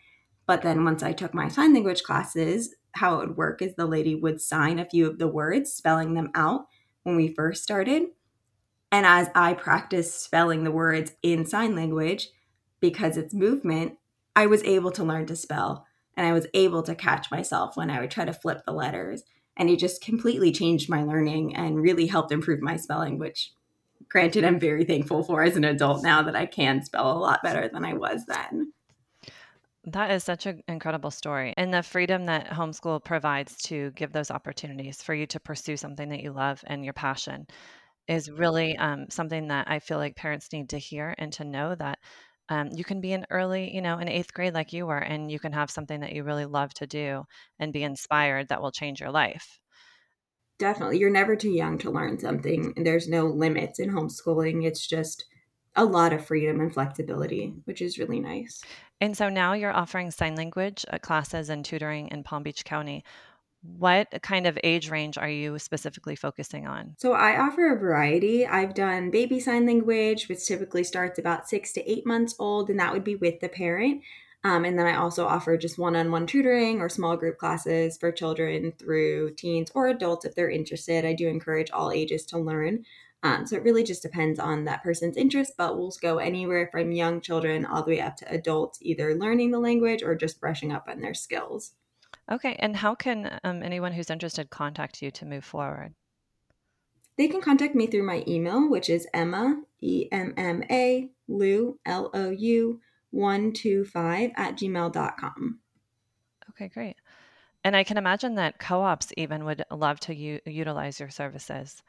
But 0.46 0.62
then 0.62 0.84
once 0.84 1.02
I 1.02 1.12
took 1.12 1.34
my 1.34 1.48
sign 1.48 1.74
language 1.74 2.02
classes, 2.02 2.74
how 2.92 3.20
it 3.20 3.28
would 3.28 3.36
work 3.36 3.60
is 3.60 3.74
the 3.74 3.86
lady 3.86 4.14
would 4.14 4.40
sign 4.40 4.78
a 4.78 4.86
few 4.86 5.06
of 5.06 5.18
the 5.18 5.28
words, 5.28 5.72
spelling 5.72 6.14
them 6.14 6.30
out 6.34 6.66
when 7.02 7.14
we 7.14 7.34
first 7.34 7.62
started. 7.62 8.04
And 8.90 9.04
as 9.04 9.28
I 9.34 9.52
practiced 9.52 10.22
spelling 10.22 10.64
the 10.64 10.70
words 10.70 11.12
in 11.22 11.44
sign 11.44 11.76
language, 11.76 12.28
because 12.80 13.18
it's 13.18 13.34
movement, 13.34 13.98
I 14.34 14.46
was 14.46 14.62
able 14.64 14.92
to 14.92 15.04
learn 15.04 15.26
to 15.26 15.36
spell 15.36 15.86
and 16.16 16.26
I 16.26 16.32
was 16.32 16.46
able 16.54 16.82
to 16.84 16.94
catch 16.94 17.30
myself 17.30 17.76
when 17.76 17.90
I 17.90 18.00
would 18.00 18.10
try 18.10 18.24
to 18.24 18.32
flip 18.32 18.62
the 18.64 18.72
letters. 18.72 19.24
And 19.58 19.68
it 19.68 19.78
just 19.78 20.02
completely 20.02 20.52
changed 20.52 20.88
my 20.88 21.02
learning 21.02 21.54
and 21.54 21.82
really 21.82 22.06
helped 22.06 22.32
improve 22.32 22.60
my 22.60 22.76
spelling, 22.76 23.18
which 23.18 23.52
granted 24.08 24.44
i'm 24.44 24.58
very 24.58 24.84
thankful 24.84 25.22
for 25.22 25.42
as 25.42 25.56
an 25.56 25.64
adult 25.64 26.02
now 26.02 26.22
that 26.22 26.36
i 26.36 26.46
can 26.46 26.84
spell 26.84 27.12
a 27.12 27.18
lot 27.18 27.42
better 27.42 27.68
than 27.68 27.84
i 27.84 27.92
was 27.92 28.24
then 28.26 28.72
that 29.88 30.10
is 30.10 30.24
such 30.24 30.46
an 30.46 30.62
incredible 30.66 31.12
story. 31.12 31.54
And 31.56 31.72
the 31.72 31.82
freedom 31.82 32.26
that 32.26 32.48
homeschool 32.48 33.04
provides 33.04 33.56
to 33.62 33.92
give 33.92 34.12
those 34.12 34.32
opportunities 34.32 35.00
for 35.00 35.14
you 35.14 35.26
to 35.28 35.38
pursue 35.38 35.76
something 35.76 36.08
that 36.08 36.22
you 36.22 36.32
love 36.32 36.62
and 36.66 36.82
your 36.84 36.92
passion 36.92 37.46
is 38.08 38.30
really 38.30 38.76
um, 38.76 39.06
something 39.10 39.48
that 39.48 39.68
I 39.70 39.78
feel 39.78 39.98
like 39.98 40.16
parents 40.16 40.52
need 40.52 40.70
to 40.70 40.78
hear 40.78 41.14
and 41.18 41.32
to 41.34 41.44
know 41.44 41.74
that 41.76 41.98
um, 42.48 42.70
you 42.72 42.84
can 42.84 43.00
be 43.00 43.12
in 43.12 43.26
early, 43.30 43.74
you 43.74 43.82
know, 43.82 43.98
in 43.98 44.08
eighth 44.08 44.32
grade 44.32 44.54
like 44.54 44.72
you 44.72 44.86
were, 44.86 44.98
and 44.98 45.30
you 45.30 45.38
can 45.40 45.52
have 45.52 45.70
something 45.70 46.00
that 46.00 46.12
you 46.12 46.22
really 46.22 46.44
love 46.44 46.72
to 46.74 46.86
do 46.86 47.24
and 47.58 47.72
be 47.72 47.82
inspired 47.82 48.48
that 48.48 48.62
will 48.62 48.70
change 48.70 49.00
your 49.00 49.10
life. 49.10 49.58
Definitely. 50.58 50.98
You're 50.98 51.10
never 51.10 51.36
too 51.36 51.50
young 51.50 51.78
to 51.78 51.90
learn 51.90 52.18
something. 52.18 52.72
There's 52.76 53.08
no 53.08 53.26
limits 53.26 53.78
in 53.78 53.90
homeschooling. 53.90 54.64
It's 54.64 54.86
just 54.86 55.26
a 55.76 55.84
lot 55.84 56.12
of 56.12 56.24
freedom 56.24 56.60
and 56.60 56.72
flexibility, 56.72 57.54
which 57.64 57.82
is 57.82 57.98
really 57.98 58.20
nice. 58.20 58.62
And 59.00 59.16
so 59.16 59.28
now 59.28 59.52
you're 59.52 59.76
offering 59.76 60.10
sign 60.10 60.34
language 60.34 60.86
uh, 60.90 60.98
classes 60.98 61.50
and 61.50 61.64
tutoring 61.64 62.08
in 62.08 62.22
Palm 62.22 62.42
Beach 62.42 62.64
County. 62.64 63.04
What 63.62 64.08
kind 64.22 64.46
of 64.46 64.58
age 64.64 64.90
range 64.90 65.18
are 65.18 65.28
you 65.28 65.58
specifically 65.58 66.16
focusing 66.16 66.66
on? 66.66 66.94
So, 66.98 67.14
I 67.14 67.38
offer 67.40 67.72
a 67.72 67.78
variety. 67.78 68.46
I've 68.46 68.74
done 68.74 69.10
baby 69.10 69.40
sign 69.40 69.66
language, 69.66 70.28
which 70.28 70.46
typically 70.46 70.84
starts 70.84 71.18
about 71.18 71.48
six 71.48 71.72
to 71.72 71.90
eight 71.90 72.06
months 72.06 72.36
old, 72.38 72.70
and 72.70 72.78
that 72.78 72.92
would 72.92 73.02
be 73.02 73.16
with 73.16 73.40
the 73.40 73.48
parent. 73.48 74.02
Um, 74.46 74.64
and 74.64 74.78
then 74.78 74.86
I 74.86 74.94
also 74.94 75.26
offer 75.26 75.56
just 75.56 75.76
one 75.76 75.96
on 75.96 76.12
one 76.12 76.24
tutoring 76.24 76.80
or 76.80 76.88
small 76.88 77.16
group 77.16 77.36
classes 77.36 77.98
for 77.98 78.12
children 78.12 78.72
through 78.78 79.34
teens 79.34 79.72
or 79.74 79.88
adults 79.88 80.24
if 80.24 80.36
they're 80.36 80.48
interested. 80.48 81.04
I 81.04 81.14
do 81.14 81.26
encourage 81.26 81.72
all 81.72 81.90
ages 81.90 82.24
to 82.26 82.38
learn. 82.38 82.84
Um, 83.24 83.44
so 83.44 83.56
it 83.56 83.64
really 83.64 83.82
just 83.82 84.02
depends 84.02 84.38
on 84.38 84.64
that 84.64 84.84
person's 84.84 85.16
interest, 85.16 85.54
but 85.58 85.76
we'll 85.76 85.92
go 86.00 86.18
anywhere 86.18 86.68
from 86.70 86.92
young 86.92 87.20
children 87.20 87.66
all 87.66 87.82
the 87.82 87.90
way 87.90 88.00
up 88.00 88.16
to 88.18 88.32
adults, 88.32 88.78
either 88.82 89.16
learning 89.16 89.50
the 89.50 89.58
language 89.58 90.04
or 90.04 90.14
just 90.14 90.38
brushing 90.38 90.70
up 90.70 90.86
on 90.88 91.00
their 91.00 91.14
skills. 91.14 91.72
Okay. 92.30 92.54
And 92.60 92.76
how 92.76 92.94
can 92.94 93.40
um, 93.42 93.64
anyone 93.64 93.94
who's 93.94 94.10
interested 94.10 94.50
contact 94.50 95.02
you 95.02 95.10
to 95.10 95.26
move 95.26 95.44
forward? 95.44 95.92
They 97.18 97.26
can 97.26 97.40
contact 97.40 97.74
me 97.74 97.88
through 97.88 98.06
my 98.06 98.22
email, 98.28 98.70
which 98.70 98.90
is 98.90 99.08
Emma, 99.12 99.60
E 99.80 100.06
M 100.12 100.34
M 100.36 100.62
A, 100.70 101.10
Lou, 101.26 101.80
L 101.84 102.10
O 102.14 102.30
U, 102.30 102.80
125 103.10 104.30
at 104.36 104.56
gmail.com. 104.56 105.60
Okay, 106.50 106.68
great. 106.68 106.96
And 107.64 107.76
I 107.76 107.84
can 107.84 107.98
imagine 107.98 108.36
that 108.36 108.58
co 108.58 108.80
ops 108.82 109.12
even 109.16 109.44
would 109.44 109.64
love 109.70 109.98
to 110.00 110.14
u- 110.14 110.40
utilize 110.46 111.00
your 111.00 111.10
services. 111.10 111.82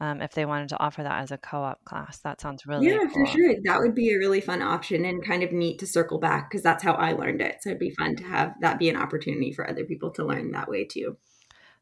um, 0.00 0.20
if 0.20 0.32
they 0.32 0.44
wanted 0.44 0.68
to 0.70 0.80
offer 0.80 1.02
that 1.02 1.22
as 1.22 1.30
a 1.30 1.38
co-op 1.38 1.84
class. 1.84 2.18
That 2.18 2.40
sounds 2.40 2.66
really 2.66 2.88
yeah, 2.88 2.98
cool. 2.98 3.26
for 3.26 3.26
sure. 3.26 3.54
That 3.64 3.80
would 3.80 3.94
be 3.94 4.12
a 4.12 4.18
really 4.18 4.40
fun 4.40 4.60
option 4.60 5.04
and 5.04 5.24
kind 5.24 5.42
of 5.42 5.52
neat 5.52 5.78
to 5.80 5.86
circle 5.86 6.18
back 6.18 6.50
because 6.50 6.62
that's 6.62 6.82
how 6.82 6.94
I 6.94 7.12
learned 7.12 7.40
it. 7.40 7.56
So 7.60 7.70
it'd 7.70 7.78
be 7.78 7.94
fun 7.98 8.16
to 8.16 8.24
have 8.24 8.54
that 8.60 8.78
be 8.78 8.88
an 8.88 8.96
opportunity 8.96 9.52
for 9.52 9.68
other 9.68 9.84
people 9.84 10.10
to 10.12 10.24
learn 10.24 10.50
that 10.52 10.68
way 10.68 10.84
too. 10.84 11.16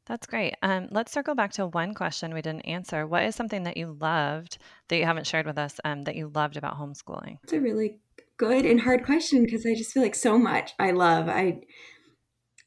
That's 0.06 0.26
great. 0.26 0.54
Um, 0.62 0.88
let's 0.90 1.12
circle 1.12 1.34
back 1.36 1.52
to 1.52 1.66
one 1.66 1.94
question 1.94 2.34
we 2.34 2.42
didn't 2.42 2.62
answer. 2.62 3.06
What 3.06 3.22
is 3.22 3.36
something 3.36 3.62
that 3.62 3.76
you 3.76 3.96
loved 4.00 4.58
that 4.88 4.96
you 4.96 5.04
haven't 5.04 5.28
shared 5.28 5.46
with 5.46 5.58
us 5.58 5.78
um, 5.84 6.02
that 6.02 6.16
you 6.16 6.30
loved 6.34 6.56
about 6.56 6.78
homeschooling? 6.78 7.38
It's 7.44 7.52
a 7.52 7.60
really 7.60 8.00
good 8.42 8.66
and 8.66 8.80
hard 8.80 9.04
question 9.04 9.44
because 9.44 9.64
I 9.64 9.72
just 9.72 9.92
feel 9.92 10.02
like 10.02 10.16
so 10.16 10.36
much 10.36 10.72
I 10.76 10.90
love. 10.90 11.28
I 11.28 11.60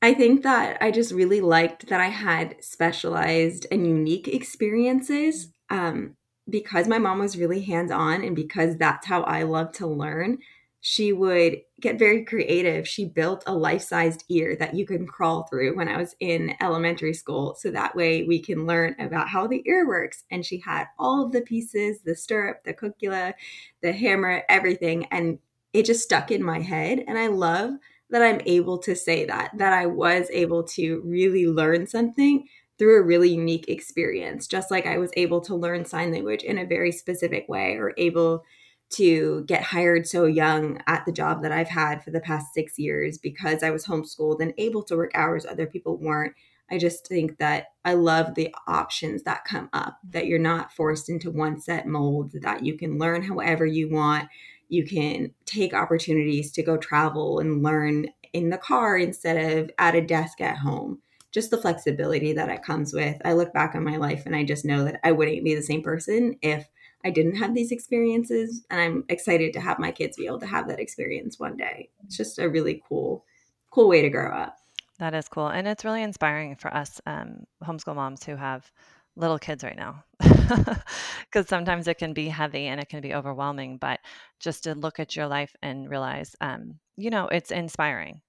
I 0.01 0.13
think 0.13 0.43
that 0.43 0.77
I 0.79 0.89
just 0.89 1.11
really 1.11 1.41
liked 1.41 1.89
that 1.89 1.99
I 1.99 2.07
had 2.07 2.55
specialized 2.61 3.67
and 3.69 3.85
unique 3.85 4.29
experiences 4.29 5.49
um, 5.69 6.15
because 6.49 6.88
my 6.88 6.97
mom 6.97 7.19
was 7.19 7.38
really 7.38 7.61
hands 7.61 7.91
on 7.91 8.23
and 8.23 8.38
because 8.38 8.77
that's 8.77 9.05
how 9.05 9.23
I 9.23 9.43
love 9.43 9.73
to 9.73 9.88
learn. 9.88 10.38
She 10.79 11.11
would 11.11 11.57
get 11.81 11.99
very 11.99 12.23
creative. 12.23 12.88
She 12.88 13.03
built 13.03 13.43
a 13.45 13.53
life 13.53 13.81
sized 13.81 14.23
ear 14.29 14.55
that 14.55 14.75
you 14.75 14.85
can 14.85 15.05
crawl 15.05 15.43
through 15.43 15.75
when 15.75 15.89
I 15.89 15.97
was 15.97 16.15
in 16.21 16.55
elementary 16.61 17.13
school. 17.13 17.55
So 17.59 17.69
that 17.71 17.95
way 17.97 18.23
we 18.23 18.39
can 18.41 18.65
learn 18.65 18.95
about 18.97 19.27
how 19.27 19.47
the 19.47 19.63
ear 19.65 19.85
works. 19.85 20.23
And 20.31 20.45
she 20.45 20.59
had 20.59 20.85
all 20.97 21.25
of 21.25 21.33
the 21.33 21.41
pieces 21.41 22.01
the 22.05 22.15
stirrup, 22.15 22.63
the 22.63 22.73
cuticula, 22.73 23.33
the 23.81 23.91
hammer, 23.91 24.43
everything. 24.47 25.05
And 25.05 25.39
it 25.75 25.85
just 25.85 26.03
stuck 26.03 26.31
in 26.31 26.41
my 26.41 26.61
head. 26.61 27.03
And 27.05 27.17
I 27.17 27.27
love 27.27 27.71
that 28.09 28.21
I'm 28.21 28.39
able 28.45 28.77
to 28.79 28.95
say 28.95 29.25
that, 29.25 29.51
that 29.57 29.73
I 29.73 29.88
was 29.88 30.29
able 30.31 30.63
to 30.63 31.01
really 31.03 31.47
learn 31.47 31.85
something 31.85 32.47
through 32.79 32.97
a 32.97 33.05
really 33.05 33.31
unique 33.31 33.67
experience, 33.67 34.47
just 34.47 34.71
like 34.71 34.85
I 34.85 34.97
was 34.97 35.11
able 35.17 35.41
to 35.41 35.55
learn 35.55 35.83
sign 35.83 36.13
language 36.13 36.43
in 36.43 36.57
a 36.57 36.65
very 36.65 36.93
specific 36.93 37.49
way 37.49 37.75
or 37.75 37.93
able 37.97 38.43
to 38.91 39.43
get 39.47 39.63
hired 39.63 40.07
so 40.07 40.25
young 40.25 40.81
at 40.88 41.05
the 41.05 41.11
job 41.11 41.41
that 41.41 41.51
I've 41.51 41.67
had 41.67 42.03
for 42.03 42.11
the 42.11 42.21
past 42.21 42.53
six 42.53 42.79
years 42.79 43.17
because 43.17 43.61
I 43.61 43.71
was 43.71 43.85
homeschooled 43.85 44.39
and 44.39 44.53
able 44.57 44.83
to 44.83 44.95
work 44.95 45.11
hours 45.13 45.45
other 45.45 45.65
people 45.65 45.97
weren't. 45.97 46.35
I 46.71 46.77
just 46.77 47.05
think 47.05 47.38
that 47.39 47.67
I 47.83 47.95
love 47.95 48.35
the 48.35 48.53
options 48.65 49.23
that 49.23 49.45
come 49.45 49.69
up, 49.73 49.99
that 50.09 50.27
you're 50.27 50.39
not 50.39 50.71
forced 50.71 51.09
into 51.09 51.31
one 51.31 51.59
set 51.59 51.85
mold, 51.85 52.31
that 52.41 52.65
you 52.65 52.77
can 52.77 52.97
learn 52.97 53.23
however 53.23 53.65
you 53.65 53.89
want, 53.89 54.29
you 54.69 54.86
can 54.86 55.32
take 55.45 55.73
opportunities 55.73 56.51
to 56.54 56.63
go 56.63 56.78
travel 56.78 57.39
and 57.39 57.63
learn 57.63 58.08
in 58.34 58.49
the 58.49 58.58
car 58.58 58.97
instead 58.97 59.58
of 59.58 59.71
at 59.78 59.95
a 59.95 60.01
desk 60.01 60.41
at 60.41 60.58
home. 60.58 60.99
Just 61.32 61.51
the 61.51 61.58
flexibility 61.58 62.34
that 62.34 62.49
it 62.49 62.63
comes 62.63 62.93
with. 62.93 63.21
I 63.25 63.34
look 63.34 63.54
back 63.54 63.75
on 63.75 63.84
my 63.84 63.97
life 63.97 64.25
and 64.25 64.36
I 64.36 64.43
just 64.43 64.65
know 64.65 64.86
that 64.86 64.99
I 65.04 65.12
wouldn't 65.12 65.43
be 65.43 65.56
the 65.56 65.62
same 65.62 65.82
person 65.82 66.38
if 66.41 66.67
I 67.04 67.12
didn't 67.12 67.36
have 67.36 67.54
these 67.54 67.71
experiences. 67.71 68.65
And 68.69 68.80
I'm 68.80 69.04
excited 69.10 69.54
to 69.54 69.60
have 69.60 69.80
my 69.80 69.91
kids 69.91 70.17
be 70.17 70.25
able 70.25 70.39
to 70.39 70.47
have 70.47 70.67
that 70.69 70.80
experience 70.80 71.39
one 71.39 71.58
day. 71.58 71.89
It's 72.06 72.17
just 72.17 72.39
a 72.39 72.49
really 72.49 72.82
cool, 72.88 73.25
cool 73.69 73.88
way 73.88 74.01
to 74.01 74.10
grow 74.10 74.32
up. 74.32 74.58
That 74.99 75.13
is 75.13 75.28
cool. 75.28 75.47
And 75.47 75.67
it's 75.67 75.84
really 75.84 76.04
inspiring 76.04 76.56
for 76.56 76.73
us 76.73 77.01
um, 77.06 77.45
homeschool 77.63 77.95
moms 77.95 78.23
who 78.23 78.38
have 78.38 78.71
little 79.15 79.39
kids 79.39 79.63
right 79.63 79.78
now 79.78 80.04
because 80.19 81.47
sometimes 81.47 81.88
it 81.88 81.97
can 81.97 82.13
be 82.13 82.28
heavy 82.28 82.67
and 82.67 82.80
it 82.82 82.89
can 82.89 83.01
be 83.01 83.13
overwhelming 83.13 83.78
but 83.78 83.99
just 84.39 84.63
to 84.63 84.75
look 84.75 84.99
at 84.99 85.15
your 85.15 85.28
life 85.28 85.56
and 85.62 85.89
realize 85.89 86.36
um, 86.41 86.75
you 86.97 87.10
know 87.10 87.28
it's 87.28 87.51
inspiring. 87.51 88.21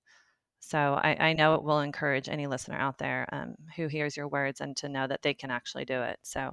So 0.61 0.79
I, 0.79 1.29
I, 1.29 1.33
know 1.35 1.55
it 1.55 1.63
will 1.63 1.79
encourage 1.81 2.29
any 2.29 2.49
listener 2.49 2.77
out 2.77 2.99
there 2.99 3.29
um, 3.31 3.55
who 3.77 3.87
hears 3.87 4.17
your 4.17 4.27
words 4.27 4.61
and 4.61 4.77
to 4.79 4.89
know 4.89 5.07
that 5.07 5.23
they 5.23 5.33
can 5.33 5.53
actually 5.53 5.85
do 5.85 6.03
it. 6.03 6.19
So 6.23 6.51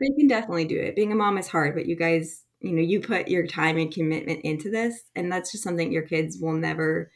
they 0.00 0.10
can 0.18 0.26
definitely 0.26 0.64
do 0.64 0.80
it. 0.80 0.96
Being 0.96 1.12
a 1.12 1.14
mom 1.14 1.38
is 1.38 1.46
hard 1.46 1.74
but 1.74 1.86
you 1.86 1.96
guys 1.96 2.42
you 2.60 2.72
know 2.72 2.82
you 2.82 3.00
put 3.00 3.28
your 3.28 3.46
time 3.46 3.76
and 3.76 3.92
commitment 3.92 4.40
into 4.42 4.70
this 4.70 5.02
and 5.14 5.30
that's 5.30 5.52
just 5.52 5.64
something 5.64 5.92
your 5.92 6.02
kids 6.02 6.38
will 6.40 6.52
never 6.52 7.10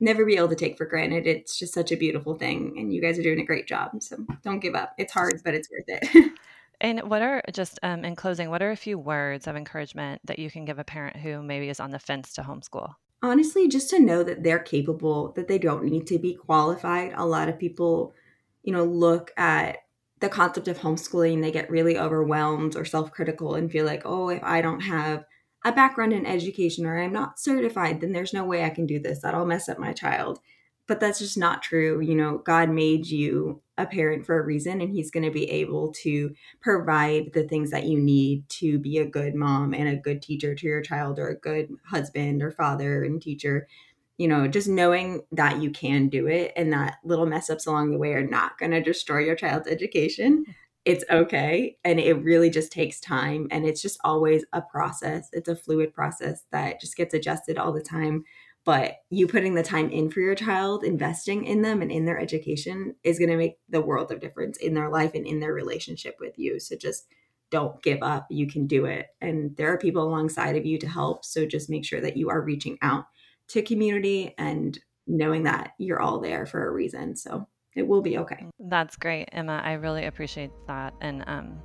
never 0.00 0.24
be 0.24 0.36
able 0.36 0.48
to 0.48 0.56
take 0.56 0.76
for 0.76 0.86
granted. 0.86 1.26
It's 1.26 1.58
just 1.58 1.74
such 1.74 1.92
a 1.92 1.96
beautiful 1.96 2.34
thing, 2.34 2.74
and 2.78 2.92
you 2.92 3.00
guys 3.00 3.18
are 3.18 3.22
doing 3.22 3.40
a 3.40 3.44
great 3.44 3.66
job. 3.66 4.02
So 4.02 4.16
don't 4.44 4.60
give 4.60 4.74
up. 4.74 4.94
It's 4.98 5.12
hard, 5.12 5.40
but 5.44 5.54
it's 5.54 5.68
worth 5.70 5.84
it. 5.88 6.32
and 6.80 7.00
what 7.00 7.22
are 7.22 7.42
just 7.52 7.78
um, 7.82 8.04
in 8.04 8.16
closing? 8.16 8.50
What 8.50 8.62
are 8.62 8.70
a 8.70 8.76
few 8.76 8.98
words 8.98 9.46
of 9.46 9.56
encouragement 9.56 10.20
that 10.24 10.38
you 10.38 10.50
can 10.50 10.64
give 10.64 10.78
a 10.78 10.84
parent 10.84 11.16
who 11.16 11.42
maybe 11.42 11.68
is 11.68 11.80
on 11.80 11.90
the 11.90 11.98
fence 11.98 12.32
to 12.34 12.42
homeschool? 12.42 12.94
Honestly, 13.22 13.66
just 13.66 13.90
to 13.90 13.98
know 13.98 14.22
that 14.22 14.44
they're 14.44 14.60
capable, 14.60 15.32
that 15.32 15.48
they 15.48 15.58
don't 15.58 15.84
need 15.84 16.06
to 16.06 16.18
be 16.18 16.34
qualified. 16.34 17.12
A 17.16 17.26
lot 17.26 17.48
of 17.48 17.58
people, 17.58 18.14
you 18.62 18.72
know, 18.72 18.84
look 18.84 19.32
at 19.36 19.78
the 20.20 20.28
concept 20.28 20.68
of 20.68 20.78
homeschooling, 20.78 21.42
they 21.42 21.50
get 21.50 21.70
really 21.70 21.98
overwhelmed 21.98 22.76
or 22.76 22.84
self 22.84 23.10
critical 23.12 23.54
and 23.54 23.70
feel 23.70 23.84
like, 23.84 24.02
oh, 24.04 24.28
if 24.28 24.42
I 24.42 24.60
don't 24.60 24.80
have 24.80 25.24
a 25.64 25.72
background 25.72 26.12
in 26.12 26.26
education 26.26 26.86
or 26.86 26.98
I'm 26.98 27.12
not 27.12 27.38
certified, 27.38 28.00
then 28.00 28.12
there's 28.12 28.32
no 28.32 28.44
way 28.44 28.64
I 28.64 28.70
can 28.70 28.86
do 28.86 28.98
this. 28.98 29.20
That'll 29.20 29.46
mess 29.46 29.68
up 29.68 29.78
my 29.78 29.92
child. 29.92 30.40
But 30.86 31.00
that's 31.00 31.18
just 31.18 31.36
not 31.36 31.62
true. 31.62 32.00
You 32.00 32.14
know, 32.14 32.38
God 32.38 32.70
made 32.70 33.06
you 33.06 33.60
a 33.76 33.84
parent 33.84 34.24
for 34.24 34.40
a 34.40 34.44
reason, 34.44 34.80
and 34.80 34.90
He's 34.90 35.10
going 35.10 35.24
to 35.24 35.30
be 35.30 35.48
able 35.50 35.92
to 36.02 36.34
provide 36.62 37.32
the 37.34 37.46
things 37.46 37.70
that 37.72 37.84
you 37.84 38.00
need 38.00 38.48
to 38.48 38.78
be 38.78 38.96
a 38.96 39.06
good 39.06 39.34
mom 39.34 39.74
and 39.74 39.86
a 39.86 39.96
good 39.96 40.22
teacher 40.22 40.54
to 40.54 40.66
your 40.66 40.80
child, 40.80 41.18
or 41.18 41.28
a 41.28 41.38
good 41.38 41.68
husband 41.86 42.42
or 42.42 42.50
father 42.50 43.04
and 43.04 43.20
teacher. 43.20 43.68
You 44.16 44.28
know, 44.28 44.48
just 44.48 44.66
knowing 44.66 45.22
that 45.32 45.60
you 45.60 45.70
can 45.70 46.08
do 46.08 46.26
it 46.26 46.54
and 46.56 46.72
that 46.72 46.96
little 47.04 47.26
mess 47.26 47.50
ups 47.50 47.66
along 47.66 47.90
the 47.90 47.98
way 47.98 48.14
are 48.14 48.26
not 48.26 48.58
going 48.58 48.72
to 48.72 48.82
destroy 48.82 49.18
your 49.18 49.36
child's 49.36 49.68
education 49.68 50.44
it's 50.88 51.04
okay 51.10 51.76
and 51.84 52.00
it 52.00 52.14
really 52.14 52.48
just 52.48 52.72
takes 52.72 52.98
time 52.98 53.46
and 53.50 53.66
it's 53.66 53.82
just 53.82 53.98
always 54.04 54.42
a 54.54 54.62
process. 54.62 55.28
It's 55.34 55.50
a 55.50 55.54
fluid 55.54 55.92
process 55.92 56.44
that 56.50 56.80
just 56.80 56.96
gets 56.96 57.12
adjusted 57.12 57.58
all 57.58 57.74
the 57.74 57.82
time 57.82 58.24
but 58.64 58.96
you 59.10 59.26
putting 59.26 59.54
the 59.54 59.62
time 59.62 59.90
in 59.90 60.10
for 60.10 60.20
your 60.20 60.34
child 60.34 60.84
investing 60.84 61.44
in 61.44 61.60
them 61.60 61.82
and 61.82 61.92
in 61.92 62.06
their 62.06 62.18
education 62.18 62.94
is 63.04 63.18
going 63.18 63.28
to 63.30 63.36
make 63.36 63.58
the 63.68 63.82
world 63.82 64.10
of 64.10 64.20
difference 64.20 64.56
in 64.56 64.72
their 64.72 64.88
life 64.88 65.12
and 65.12 65.26
in 65.26 65.40
their 65.40 65.52
relationship 65.52 66.16
with 66.20 66.38
you 66.38 66.58
so 66.58 66.74
just 66.74 67.06
don't 67.50 67.82
give 67.82 68.02
up. 68.02 68.26
You 68.30 68.46
can 68.46 68.66
do 68.66 68.86
it 68.86 69.08
and 69.20 69.54
there 69.58 69.70
are 69.70 69.78
people 69.78 70.02
alongside 70.02 70.56
of 70.56 70.64
you 70.64 70.78
to 70.78 70.88
help 70.88 71.22
so 71.22 71.44
just 71.44 71.68
make 71.68 71.84
sure 71.84 72.00
that 72.00 72.16
you 72.16 72.30
are 72.30 72.40
reaching 72.40 72.78
out 72.80 73.04
to 73.48 73.60
community 73.60 74.34
and 74.38 74.78
knowing 75.06 75.42
that 75.42 75.72
you're 75.76 76.00
all 76.00 76.18
there 76.18 76.46
for 76.46 76.66
a 76.66 76.72
reason 76.72 77.14
so 77.14 77.46
it 77.74 77.86
will 77.86 78.02
be 78.02 78.18
okay. 78.18 78.46
That's 78.58 78.96
great, 78.96 79.28
Emma. 79.32 79.60
I 79.64 79.74
really 79.74 80.06
appreciate 80.06 80.50
that, 80.66 80.94
and 81.00 81.24
um, 81.26 81.60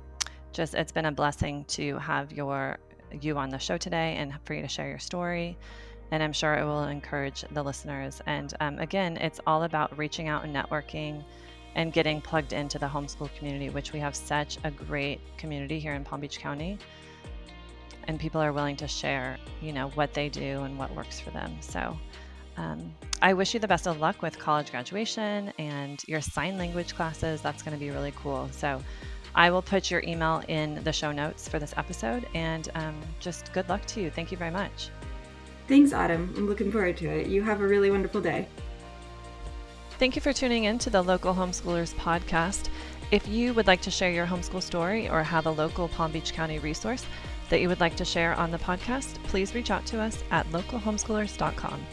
just 0.52 0.74
it's 0.74 0.92
been 0.92 1.06
a 1.06 1.12
blessing 1.12 1.64
to 1.68 1.98
have 1.98 2.32
your 2.32 2.78
you 3.20 3.36
on 3.38 3.50
the 3.50 3.58
show 3.58 3.76
today 3.76 4.16
and 4.16 4.32
for 4.44 4.54
you 4.54 4.62
to 4.62 4.68
share 4.68 4.88
your 4.88 4.98
story. 4.98 5.56
And 6.10 6.22
I'm 6.22 6.32
sure 6.32 6.54
it 6.54 6.64
will 6.64 6.84
encourage 6.84 7.44
the 7.52 7.62
listeners. 7.62 8.20
And 8.26 8.54
um, 8.60 8.78
again, 8.78 9.16
it's 9.16 9.40
all 9.46 9.64
about 9.64 9.96
reaching 9.96 10.28
out 10.28 10.44
and 10.44 10.54
networking 10.54 11.24
and 11.74 11.92
getting 11.92 12.20
plugged 12.20 12.52
into 12.52 12.78
the 12.78 12.86
homeschool 12.86 13.34
community, 13.36 13.70
which 13.70 13.92
we 13.92 13.98
have 14.00 14.14
such 14.14 14.58
a 14.64 14.70
great 14.70 15.20
community 15.38 15.80
here 15.80 15.94
in 15.94 16.04
Palm 16.04 16.20
Beach 16.20 16.38
County. 16.38 16.78
And 18.06 18.20
people 18.20 18.40
are 18.40 18.52
willing 18.52 18.76
to 18.76 18.86
share, 18.86 19.38
you 19.60 19.72
know, 19.72 19.88
what 19.90 20.12
they 20.12 20.28
do 20.28 20.62
and 20.62 20.78
what 20.78 20.94
works 20.94 21.18
for 21.18 21.30
them. 21.30 21.56
So 21.60 21.98
um, 22.56 22.94
I 23.22 23.32
wish 23.32 23.54
you 23.54 23.60
the 23.60 23.68
best 23.68 23.86
of 23.86 24.00
luck 24.00 24.22
with 24.22 24.38
college 24.38 24.70
graduation 24.70 25.52
and 25.58 26.02
your 26.06 26.20
sign 26.20 26.58
language 26.58 26.94
classes. 26.94 27.40
That's 27.40 27.62
going 27.62 27.76
to 27.76 27.80
be 27.80 27.90
really 27.90 28.12
cool. 28.16 28.48
So, 28.52 28.80
I 29.34 29.50
will 29.50 29.62
put 29.62 29.90
your 29.90 30.02
email 30.06 30.42
in 30.48 30.82
the 30.84 30.92
show 30.92 31.10
notes 31.10 31.48
for 31.48 31.58
this 31.58 31.74
episode 31.76 32.26
and 32.34 32.68
um, 32.74 32.94
just 33.18 33.52
good 33.52 33.68
luck 33.68 33.84
to 33.86 34.00
you. 34.00 34.10
Thank 34.10 34.30
you 34.30 34.36
very 34.36 34.50
much. 34.50 34.90
Thanks, 35.66 35.92
Autumn. 35.92 36.32
I'm 36.36 36.46
looking 36.46 36.70
forward 36.70 36.96
to 36.98 37.08
it. 37.08 37.26
You 37.26 37.42
have 37.42 37.60
a 37.60 37.66
really 37.66 37.90
wonderful 37.90 38.20
day. 38.20 38.46
Thank 39.98 40.14
you 40.14 40.22
for 40.22 40.32
tuning 40.32 40.64
in 40.64 40.78
to 40.80 40.90
the 40.90 41.02
Local 41.02 41.34
Homeschoolers 41.34 41.94
podcast. 41.94 42.68
If 43.10 43.26
you 43.28 43.54
would 43.54 43.66
like 43.66 43.80
to 43.82 43.90
share 43.90 44.10
your 44.10 44.26
homeschool 44.26 44.62
story 44.62 45.08
or 45.08 45.22
have 45.22 45.46
a 45.46 45.50
local 45.50 45.88
Palm 45.88 46.12
Beach 46.12 46.32
County 46.32 46.58
resource 46.58 47.04
that 47.48 47.60
you 47.60 47.68
would 47.68 47.80
like 47.80 47.96
to 47.96 48.04
share 48.04 48.34
on 48.34 48.50
the 48.50 48.58
podcast, 48.58 49.22
please 49.24 49.54
reach 49.54 49.70
out 49.70 49.86
to 49.86 50.00
us 50.00 50.22
at 50.30 50.46
localhomeschoolers.com. 50.50 51.86